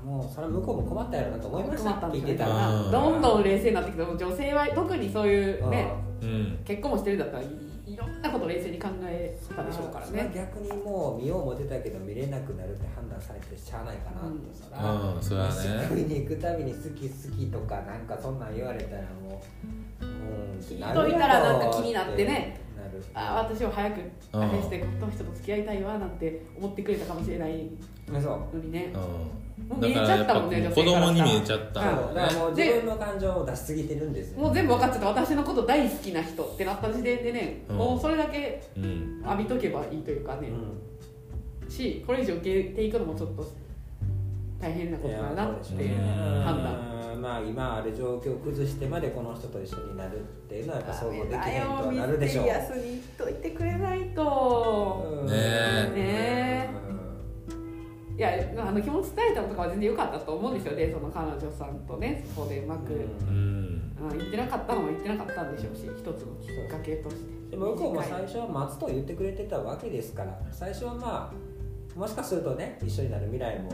[0.04, 2.52] もうそれは向こうも困ったやろなと思いました困ったん聞いてですよね。
[2.54, 2.90] たらうん。
[2.90, 5.92] どんどん冷静になってきて女性は特にそういうね
[6.22, 6.58] うん。
[6.64, 7.46] 結婚もしてるんだったらい
[7.90, 19.42] いろんなことを冷静に考えたでしょうからそれはね逆にもう見よう思ってたけど見れなくなるって判断されてしゃあないかなとそら、うんそれはね食いに行くたびに好き好きとかなんかそんなん言われたらも
[20.00, 22.60] ううん聞いといたらなんか気になってね
[23.14, 24.00] あ私を早く
[24.32, 24.42] うん。
[24.42, 27.68] あれしてこの人と付き合いたいわなんて思ってくれたかもしれない。
[28.06, 28.92] そうのにね。
[28.94, 31.80] もううん見えちゃったもんね子供に見えちゃった。
[31.80, 34.40] だからもうで自分の感情を出しすぎてるんですよ。
[34.40, 35.06] もう全部分かっちゃった。
[35.08, 37.76] 私のこと大好きな人ってなった時点でね、うん。
[37.76, 39.22] もうそれだけうん。
[39.24, 40.48] 浴びとけばいいというかね、
[41.68, 43.46] うしこれ以上受けていくのもちょっと
[44.60, 45.98] 大変なことだなっていう
[46.42, 46.94] 判断。
[46.94, 52.44] うんまあ今ある状況を崩してまでこの人と一緒になるっていうのはやっぱ想像できへんとはなるでしょう。
[52.44, 56.70] ミステリアスに言っといてくれないと、うんねえ。
[58.16, 62.96] いやあの気持ち伝えたのとかは全然良かったと思うんですよでその彼女さんとねそこでうまく、う
[63.32, 63.92] ん。
[63.98, 67.50] あ言ってなかったのも言ってなかったんでしょうし一つのきっかけとして。
[67.50, 73.70] で向こうも最初は待つと言ってくれてたわけですから最初はまあもしかするとね一緒になる未来も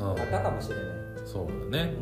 [0.00, 0.84] あったかもしれない、
[1.24, 1.94] そうだね。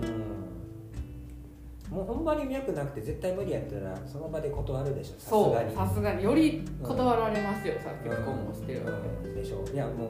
[1.91, 5.11] うん、もう本番に脈なくて絶対無理やったらその場で断るでしょ。
[5.15, 5.73] さすそがに。
[5.73, 6.25] うさすがに。
[6.25, 8.93] より断られますよ、さ結婚もしてるわ
[9.23, 9.35] け、うん。
[9.35, 10.05] でしょいやもうご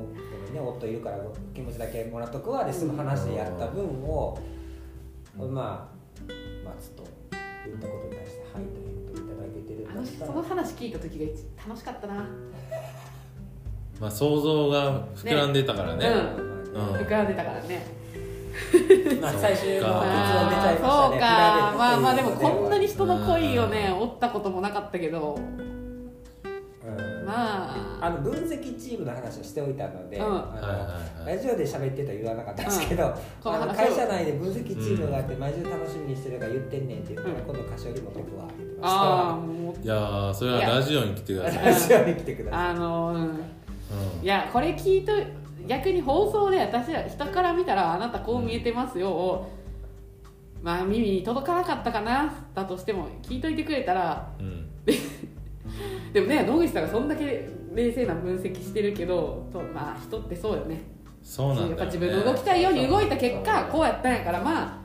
[0.45, 1.19] めんね夫いるから
[1.55, 4.39] 気持ちだけもらっとくわで済む話でやった分を、
[5.37, 5.97] まあ
[6.65, 7.05] 待つと
[7.65, 10.27] 言ったことに対して「はい」と返答いただけてるんあのだったら。
[10.27, 12.15] その話聞いた時が一楽しかったな、
[14.01, 16.41] まあ想像が膨らんでたからねまあね。
[16.41, 17.87] うん膨らんでたからね。
[19.21, 20.81] まあ最終の結論出ちゃいましたね。
[20.83, 21.27] あーそうか。
[21.77, 25.39] まあまあでもこんなに人の恋恋をね追ったこともなかったけど。
[27.27, 27.87] まあ。
[28.01, 33.13] あの分析チームの話をしておいたので、ラジオで喋ってたら言わなかったんですけど、
[33.43, 33.63] この話を。
[33.63, 42.61] あの会社内で分析チームがあって毎週楽しみにしてるから言ってんねんって言ったら、うん今度菓子折りも飛ぶわ言ってまああもういやーそれはラジオに来てください、ラジオに来てください。
[42.61, 43.31] あのうんうん。
[44.23, 45.13] いやこれ聞いと
[45.67, 49.53] 逆に放送で私は人から見たらあなたこう見えてますよを
[50.63, 54.69] まあ耳に届かなかったかなだとしても聞いといてくれたらうん。
[56.13, 60.81] でもね野口さんがそんだけ冷静な分析してるけどとまあ人ってそうよね。
[61.23, 64.81] そうなんね、やっぱ自分の動きたいように動いた結果こうやったんやからま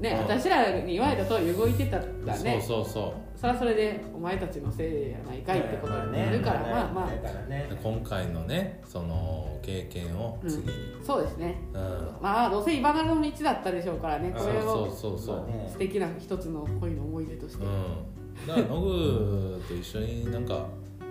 [0.00, 0.14] あねう。
[0.14, 2.04] ん私らに言われた通り動いてたら
[2.38, 2.60] ね。
[2.60, 3.14] そうそうそ
[3.44, 7.68] それはそれでお前たちのせいやないかいってことになるからまあまだからね。
[7.70, 10.38] う今回のねその経験を。
[10.48, 10.70] 次に、
[11.02, 11.60] あそうですね。
[11.74, 12.16] うん。
[12.22, 17.64] まあどうせ茨の道だったでしょうからねこれをそうそうそう素敵な一つの恋の思い出として。
[17.66, 18.46] うん。
[18.48, 20.66] だからノグと一緒になんか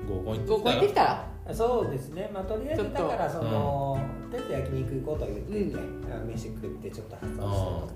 [0.09, 1.03] 合コン行合コン行ってってきたきた
[1.45, 1.53] ら？
[1.53, 2.31] そうですね。
[2.33, 3.99] まあとりあえずだからその
[4.31, 4.37] と。
[4.37, 5.77] りあえず焼肉行こうと言ってて、
[6.11, 7.45] あ飯食ってちょっと発散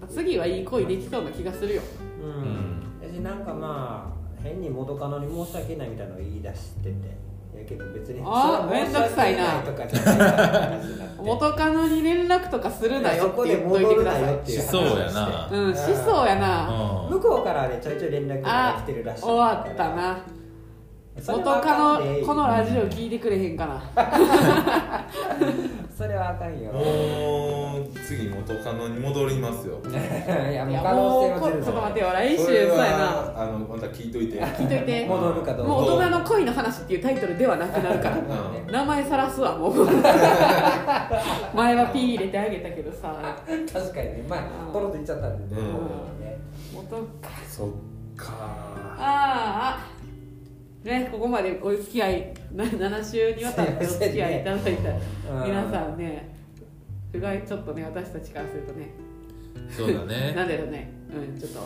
[0.07, 0.13] して。
[0.13, 1.81] 次はいい恋できそうな気がするよ。
[2.21, 4.16] うん、私なんかまあ
[4.47, 7.27] 変に元カノに申し訳ないみたいなのを言い出してて。
[7.57, 15.49] やけど別にあーそれは申し訳めんどくさいなとかじゃな元カノに連絡とかするなよって言っといてくださなよっていうしそうやな。
[15.51, 17.05] いうんしそうやな。
[17.05, 17.09] うん。
[17.15, 20.19] 向こうからねちょいちょい連絡があ来てるらしい終わったな。
[21.27, 23.81] 元カノこのラジオ聞いてくれへんかな。
[25.97, 26.71] それはあかんよ
[28.07, 29.81] 次元カノに戻りますよ。
[29.91, 33.33] いやいやもう可能性もうこはゼロちょっと待ってよ来週そうやな。
[33.35, 34.41] あのまた聞いといて。
[34.41, 35.05] 聞いといて。
[35.11, 35.71] 戻るかどうか。
[35.73, 38.15] もう大人の恋の話っていうタイトルではなくなるから。
[38.15, 38.19] う
[38.69, 38.71] ん。
[38.71, 39.73] 名前さらすわもう。
[41.53, 43.13] 前はピー入れてあげたけどさ。
[43.45, 44.25] 確かにね。
[44.29, 44.39] まあ
[44.71, 46.23] ポロッと言っちゃったんでね,、うん。
[46.23, 46.37] ね。
[46.73, 47.29] 元か。
[47.45, 47.69] そっ
[48.15, 48.33] か
[48.99, 54.89] ああねここまでお付き合いな7週にわたってお付き合いいただいた
[55.33, 55.43] うん。
[55.43, 56.36] 皆さんね
[57.11, 58.89] 不甲斐ちょっとね私たちからするとね。
[59.69, 60.33] そうだね。
[60.35, 60.91] なんだろうね。
[61.13, 61.59] うんちょっと。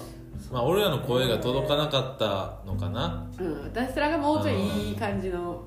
[0.52, 3.28] まあ俺らの声が届かなかったのかな。
[3.39, 5.64] うん、私らがもうちょいいい感じの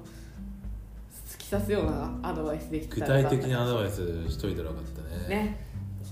[1.28, 5.28] 突き刺すようなアドバイスできたら体的にアドバイスしといたらよかったね。
[5.28, 5.64] ね。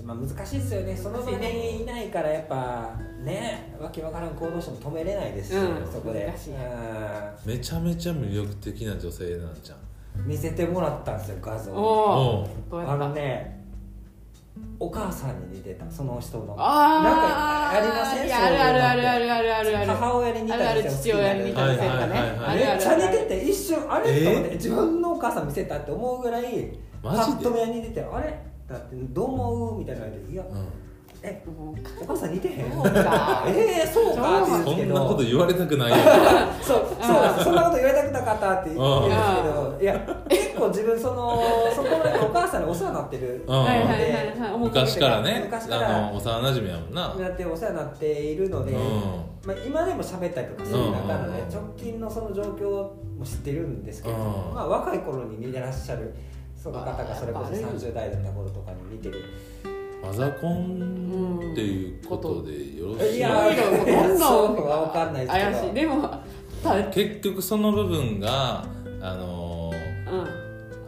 [0.03, 0.95] まあ難しいですよね。
[0.95, 6.25] その場にいないからやっぱねわけわからん行動しても止めれないですし、うんそこで。
[6.25, 6.53] 難しい。
[6.53, 6.57] うん。
[7.45, 9.77] めちゃめちゃ魅力的な女性なんじゃん
[10.25, 11.71] 見せてもらったんですよ画像。
[11.71, 13.61] おおおうあのね
[14.79, 16.55] お母さんに似てたその人の。
[16.57, 17.03] あー。
[17.03, 18.35] なんかありません？
[18.35, 19.87] あるあるあるあるあるあるある。
[19.87, 22.13] 母親に似たあるある父親に似たはい女性とかね
[22.55, 28.39] めっちゃ似てて一瞬あれ、えーと思って自分のお母さん見せたって思うぐらいパッと目に似ててあれ？
[28.69, 29.79] だってどう思う？
[29.79, 30.45] みたいなのでいや、う
[31.25, 31.41] え
[32.01, 32.55] お母さん似てへん？
[33.47, 35.95] えー、そうかそんなこと言われたくないよ。
[36.61, 39.77] そうそうそんなこと言われたくなかったって言うんですあけど。
[39.81, 41.41] いや結構自分その
[41.73, 43.45] そこのお母さんにお世話になってる。
[44.59, 45.41] 昔からね。
[45.45, 46.11] 昔から。
[46.13, 47.13] 幼馴染やもんな。
[47.15, 48.79] なってお世話になっているので、うん。
[49.45, 51.55] まあ、今でも喋ったりとかする中のね、うん。
[51.55, 52.69] 直近のその状況
[53.17, 54.19] も知ってるんですけど、う
[54.51, 54.53] ん。
[54.53, 56.13] まあ、若い頃に似てらっしゃる
[56.57, 59.15] その方がそれこそあー30代だった頃とかに似てる
[60.03, 65.51] マザコンっていうことでよろしいいやいろいろどんどんそうは分かんないですけど。
[65.51, 66.23] 怪しいでも
[66.91, 68.65] 結局その部分が
[69.01, 69.71] あの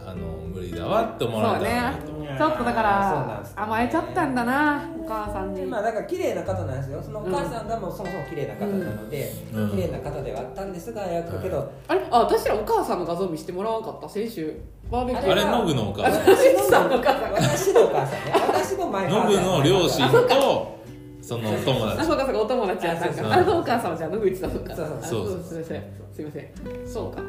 [0.06, 5.64] あの無理だわって思われたらいいと思うちょっとだから甘えちゃったんだなお母さんに。
[5.66, 7.02] まあだから綺麗な方なんですよ。
[7.02, 9.70] そのお母さんがもうそもそも綺麗な方なので、うん。
[9.70, 12.00] 綺麗な方ではあったんですがやったけど、あれ？
[12.10, 14.08] あ私らお母さんの画像見せてもらわんかった？
[14.08, 14.54] 先週。
[14.90, 15.32] バーベキュー。
[15.32, 16.20] あれノグのお母さん。
[16.22, 17.40] 私のお母さんが。
[17.40, 18.24] 私のお母さん。
[18.24, 20.76] ね私の前ノグの両親と
[21.22, 22.00] そのお友達。
[22.00, 24.76] あそうかそうかお友達やそうかあのお母さんはじゃあ野口さんのか。
[24.76, 25.42] そうあそうそう。
[25.42, 25.82] すいません。
[26.12, 26.48] すいません。
[26.86, 27.22] そうか。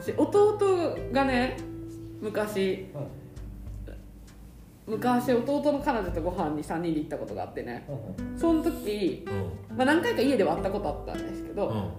[0.00, 1.56] 私弟がね
[2.20, 3.17] 昔うん
[4.88, 7.86] 昔弟の彼女とご飯に3人で行ったことがあってね。
[7.88, 8.38] うん。
[8.38, 9.24] その時、
[9.70, 9.76] うん。
[9.76, 11.90] まあ、何回か家では会ったことあったんですけど、うん。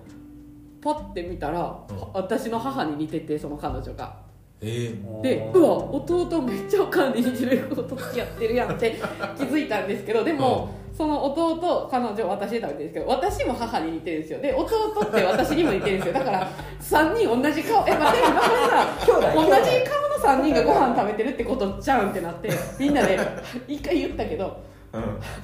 [0.81, 1.97] パッて見たら、うん。
[2.13, 4.29] 私の母に似ててその彼女が。
[4.61, 8.91] えでうわ弟めっちゃおかんに似てる子と付き合ってるやんって
[9.37, 14.41] 気づいたんですけどでも、その弟彼女私で食べてるんですけど私も母に似てるんですよ。
[14.41, 16.13] で弟って私にも似てるんですよ。
[16.13, 16.47] だから
[16.81, 19.49] 3人同じ顔え待って今これさ同じ
[19.89, 22.49] 顔の3人がご飯食べてるってことちゃうんってなって
[22.79, 23.19] みんなで
[23.67, 24.61] 一回言ったけど
[24.93, 25.01] うん。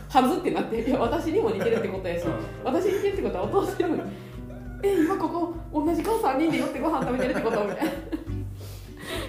[0.09, 2.26] はずってなっていや私にも似てるってことやし
[2.63, 4.03] 私に似てるってことは弟にも
[4.84, 5.53] え今ここ
[5.86, 7.91] 同じ顔3人で寄ってご飯食べてるってことみたいな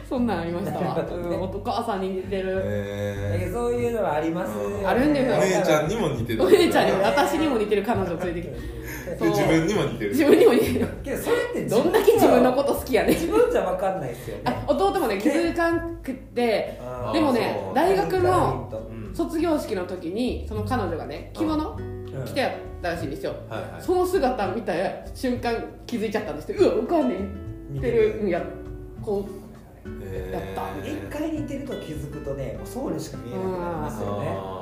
[0.09, 2.63] そんなんありましたわ、 うん、お母さんに似てる。
[2.65, 4.53] えそういうのはあります
[4.85, 5.37] あるんですよ。
[5.37, 6.43] お姉ちゃんにも似てる。
[6.45, 8.77] お姉ちゃんにも私にも似てる彼女連れてきて。
[9.19, 10.11] で自分にも似てる。
[10.11, 10.89] 自分にも似てる。
[11.03, 13.15] けどそれってどんだけ自分のこと好きやねん。
[13.15, 14.43] 自分じゃ分かんないですよね。
[14.45, 16.81] あ弟もね気づかんくって
[17.13, 19.15] でもね大学のうん。
[19.15, 22.25] 卒業式の時にその彼女がね着物うん。
[22.25, 23.35] 着てやったらしいんですよ。
[23.49, 23.71] はいはい。
[23.81, 24.73] その姿見た
[25.15, 25.53] 瞬間
[25.85, 27.17] 気づいちゃったんですけどうわおかんね
[27.71, 28.21] 似てる。
[28.23, 28.41] うんや
[29.03, 29.46] こえ
[30.33, 34.57] やった一回似てると気づくとねもうそうにしか見えなくなりますよね。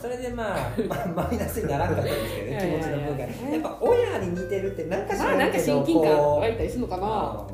[0.00, 7.06] それでまあ、まあ、マイナスにならんかったんですけどね気持ちの部分がやっぱ親に似てるってなんかうまあなんか親近感湧いたりするのかな。
[7.06, 7.46] あ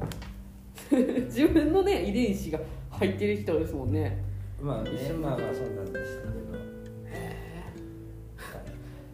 [1.27, 2.61] 自分のね遺伝子が
[2.91, 4.23] 入ってる人ですもんね。
[4.63, 6.47] ーまあねまあまあそうなんでしたけ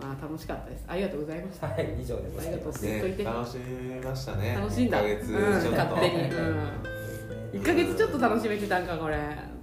[0.03, 0.85] まあ楽しかったです。
[0.89, 1.69] ありがとうございました。
[1.69, 2.87] どはい以上でございます。
[2.87, 3.19] ありがとう。
[3.19, 4.55] ね楽しみましたね。
[4.59, 4.99] 楽しんだ。
[4.99, 5.71] 1ヶ月ちょうん、っと。
[5.71, 6.69] 勝手に、うん、
[7.53, 9.17] 1ヶ月ちょっと楽しめてたんかこれ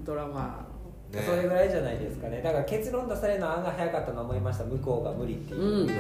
[0.04, 0.66] ドラマ。
[1.12, 1.22] ね。
[1.26, 2.42] それぐらいじゃないですかね。
[2.42, 5.88] だから結論出されるのは案が早かったと思いました向こうが無理っていう、うん。
[5.88, 5.94] ね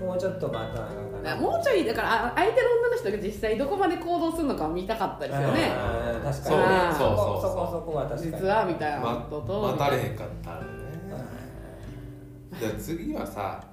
[0.00, 1.36] もうちょっと待たなあかんかな。
[1.36, 5.72] もうちょいだからあ相手の女の人が実際どこまで行動するのか見たかったですよね。
[6.22, 6.92] 確かにね。
[6.92, 10.66] そそこそうそうそうそこそこは確かに実はみたいなまことと待たれへんかったらね。
[12.60, 13.64] じゃあ次はさ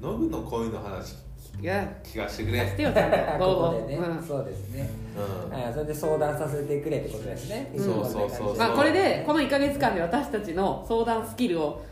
[0.00, 1.14] ノブの恋の話い
[1.62, 2.66] や聞かせてくれ。
[2.66, 4.22] してよちゃんとここでね、うん。
[4.22, 5.50] そうですね、うん。
[5.50, 7.84] はいそれで相談させてくれってことですね、うん。
[7.84, 8.56] そうそうそうそう。
[8.58, 11.84] まあ、これでこの1か月間で私たちの相談スキルを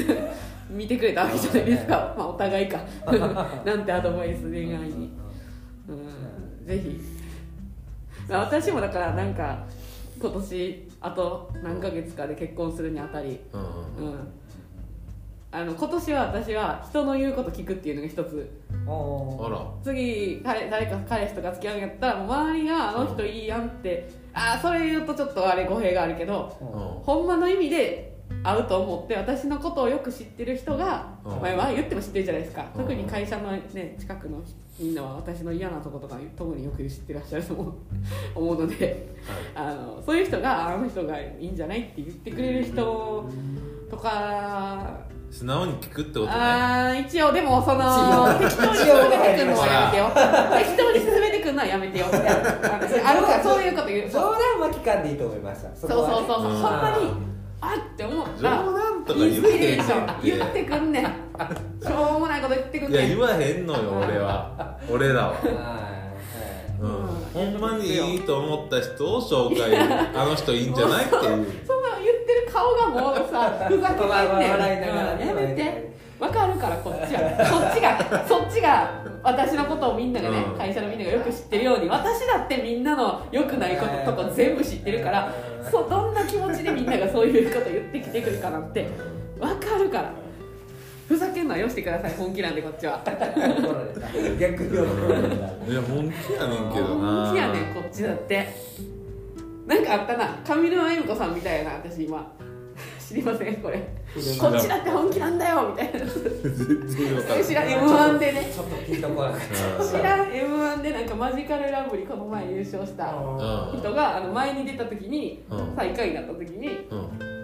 [0.68, 2.78] 見てくれたわけじゃないですか、まあ、お互いか。
[3.64, 5.10] なんてアドバイス恋愛に、
[5.88, 7.00] うん、ぜひ、
[8.28, 9.64] まあ、私もだからなんか
[10.20, 13.60] 今年あと何ヶ月かで結婚するにあたり、うん
[14.04, 14.12] うん。
[14.12, 14.28] うん、
[15.50, 18.50] あの今年は私は人の言うこと聞くっていうのが一つ。
[18.86, 19.66] あら。
[19.82, 26.68] 次彼誰か彼氏とか付き合うんやったらもう周りがあの人いいやんってああそれ言うとちょっとあれ語弊があるけどうん。
[27.02, 31.30] ほんまの意味で会うと思って私のことをよく知ってる人が、うん。
[31.40, 32.82] まあまあ言っても知ってるじゃないですか、うん。
[32.82, 34.42] 特に会社の、ね、近くの
[34.78, 37.74] みんなは私の嫌なとことか特によく知ってらっしゃると思う。
[38.36, 39.08] 思うので
[39.54, 43.24] あのそういう人があの人がいいんじゃないって言ってくれる人
[43.90, 46.30] とか素直に聞くってことね。
[46.32, 50.10] あー一応でもその適当に進めてくるのはやめてよ
[50.58, 53.36] 適当に進めてくるのはやめてよってある か。
[53.36, 54.10] らそういうこと言う。
[54.10, 56.26] 冗談は聞かんでいいと思いましたそそうそうそう。
[56.26, 57.12] そう、うんほんまに
[57.60, 58.38] あって思った。
[58.40, 61.04] 冗談とか言インスピレわへんね言ってくんねん。
[61.84, 63.06] しょうもないこと言ってくんねん。
[63.06, 64.76] いや言わへんのよ俺は。
[64.90, 65.28] 俺らは。
[65.28, 65.46] はい。
[65.46, 65.54] はい。
[66.80, 71.22] うんうんほんまにいいと思った人を紹介あの人いいんじゃないっていう。
[71.22, 74.08] そんな言ってる顔がもうさふざけてん
[74.38, 74.50] ねん。
[74.50, 75.24] 笑いながらね。
[75.24, 77.46] うんやめてわかるからこっちは。
[77.46, 78.90] そっちがそっちが
[79.22, 80.58] 私のことをみんながね、うん。
[80.58, 85.32] 会社のみんながよく知ってるように私だってみんなの良くないこととか全部知ってるから
[85.70, 88.88] そうどんな気持ちでみんながそういうこと言ってきてくるかなんて
[89.38, 90.12] わかるから
[91.08, 93.02] ふざけんのはよしてください本気なんでこっちは。
[94.38, 95.36] 逆に怒られた。
[95.66, 97.24] いや本気やねんけどな。
[97.26, 98.46] 本気やねんこっちだって。
[99.66, 100.38] なんかあったな。
[100.44, 102.30] 上沼恵美子さんみたいな私今。
[103.08, 103.78] 知りませんこれ。
[104.38, 107.42] こっちだって本気なんだよみたいな。
[107.42, 108.50] 知らん m 1でね。
[108.54, 109.32] ちょっと聞いとこな
[109.82, 113.78] 知らん m 1でなんかマジカルラブリーこの前優勝したうん。
[113.80, 115.72] 人があの前に出た時にうん。
[115.74, 117.37] 最下位になった時にうん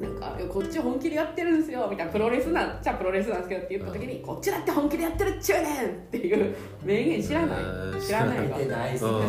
[0.00, 7.62] なんかこっち本気でやってるんですよみたいなプロレスなんじゃプロレスなんですけどって言った時に、こっちだって本気でやってるっちゅうねんっていう名言知らない。
[7.62, 8.00] うん。
[8.00, 8.58] 知らない見わ。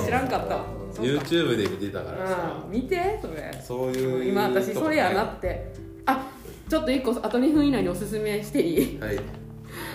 [0.04, 0.28] 知らん。
[0.28, 0.64] かった
[1.02, 2.64] YouTube で見てたからさ。
[2.66, 2.72] うん。
[2.72, 3.62] 見てそれ。
[3.62, 5.72] そういう今私それやなって。
[6.08, 6.28] あ
[6.68, 9.00] ちょっと1個あと2分以内におすすめしていい？
[9.00, 9.20] はい。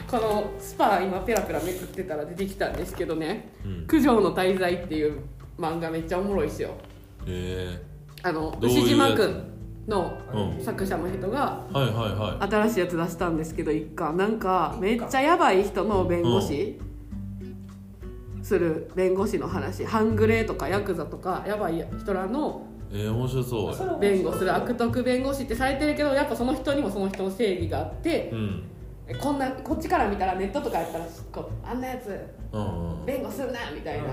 [0.09, 3.51] このスパ今ペラペラめくってたら出てきたんですけどね。
[3.64, 5.18] うん「九条の大罪」っていう
[5.59, 6.71] 漫画めっちゃおもろいですよ。
[7.27, 7.77] へ
[8.23, 9.49] あの牛島くん
[9.91, 10.64] のうん。
[10.64, 11.66] 作者の人が
[12.41, 14.16] 新しいやつ出したんですけど一巻。
[14.16, 16.80] なんかめっちゃやばい人の弁護士
[18.43, 19.84] する弁護士の話。
[19.84, 24.01] 半グレとかヤクザとかやばい人らの面白そう。
[24.01, 24.55] 弁護する。
[24.55, 28.64] 悪徳弁護士ってされてるけどやっぱその人にもその人の正義があってうん。
[29.20, 32.09] こんなこっちから見たらネットとかやったらこうあんなやつ
[32.53, 33.07] うんうん。
[33.07, 34.09] 弁護するなみたいな、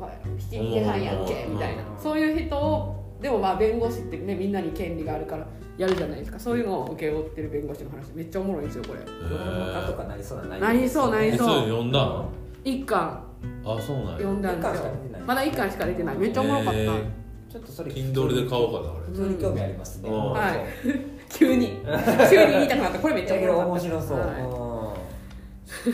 [0.00, 1.82] まあひき逃げ犯やっけみたいな。
[2.00, 5.46] そういう人をでもまあ弁護士ってねみんなに権利があるから
[5.78, 6.38] やるじゃないですか。
[6.38, 8.12] そういうのを請け負ってる弁護士の話。
[8.14, 9.00] めっちゃおもろいんですよこれ。
[9.28, 10.58] ドラマ化とかなりそうな。
[10.58, 11.62] なりそうなりえそう。
[11.62, 12.30] 読んだの？
[12.64, 13.24] 一巻。
[13.64, 14.12] あそうなんや。
[14.18, 14.92] 読んだんですよ。
[15.26, 16.18] まだ一巻しか出てない。
[16.18, 16.86] めっちゃおもろかった、え
[17.50, 20.32] ちょっとそれ Kindle で買おうかな俺普通に興味ありますね、うん。
[20.32, 20.64] はい。
[21.30, 21.78] 急に。
[22.30, 22.98] 急に言いたくなった。
[22.98, 24.24] これめっちゃ面白そう、は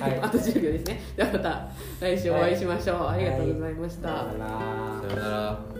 [0.08, 0.20] い。
[0.20, 1.00] あと10秒ですね。
[1.16, 1.68] ではまた
[2.00, 5.77] 来週お会いしましょう、ありがとうございました、さよなら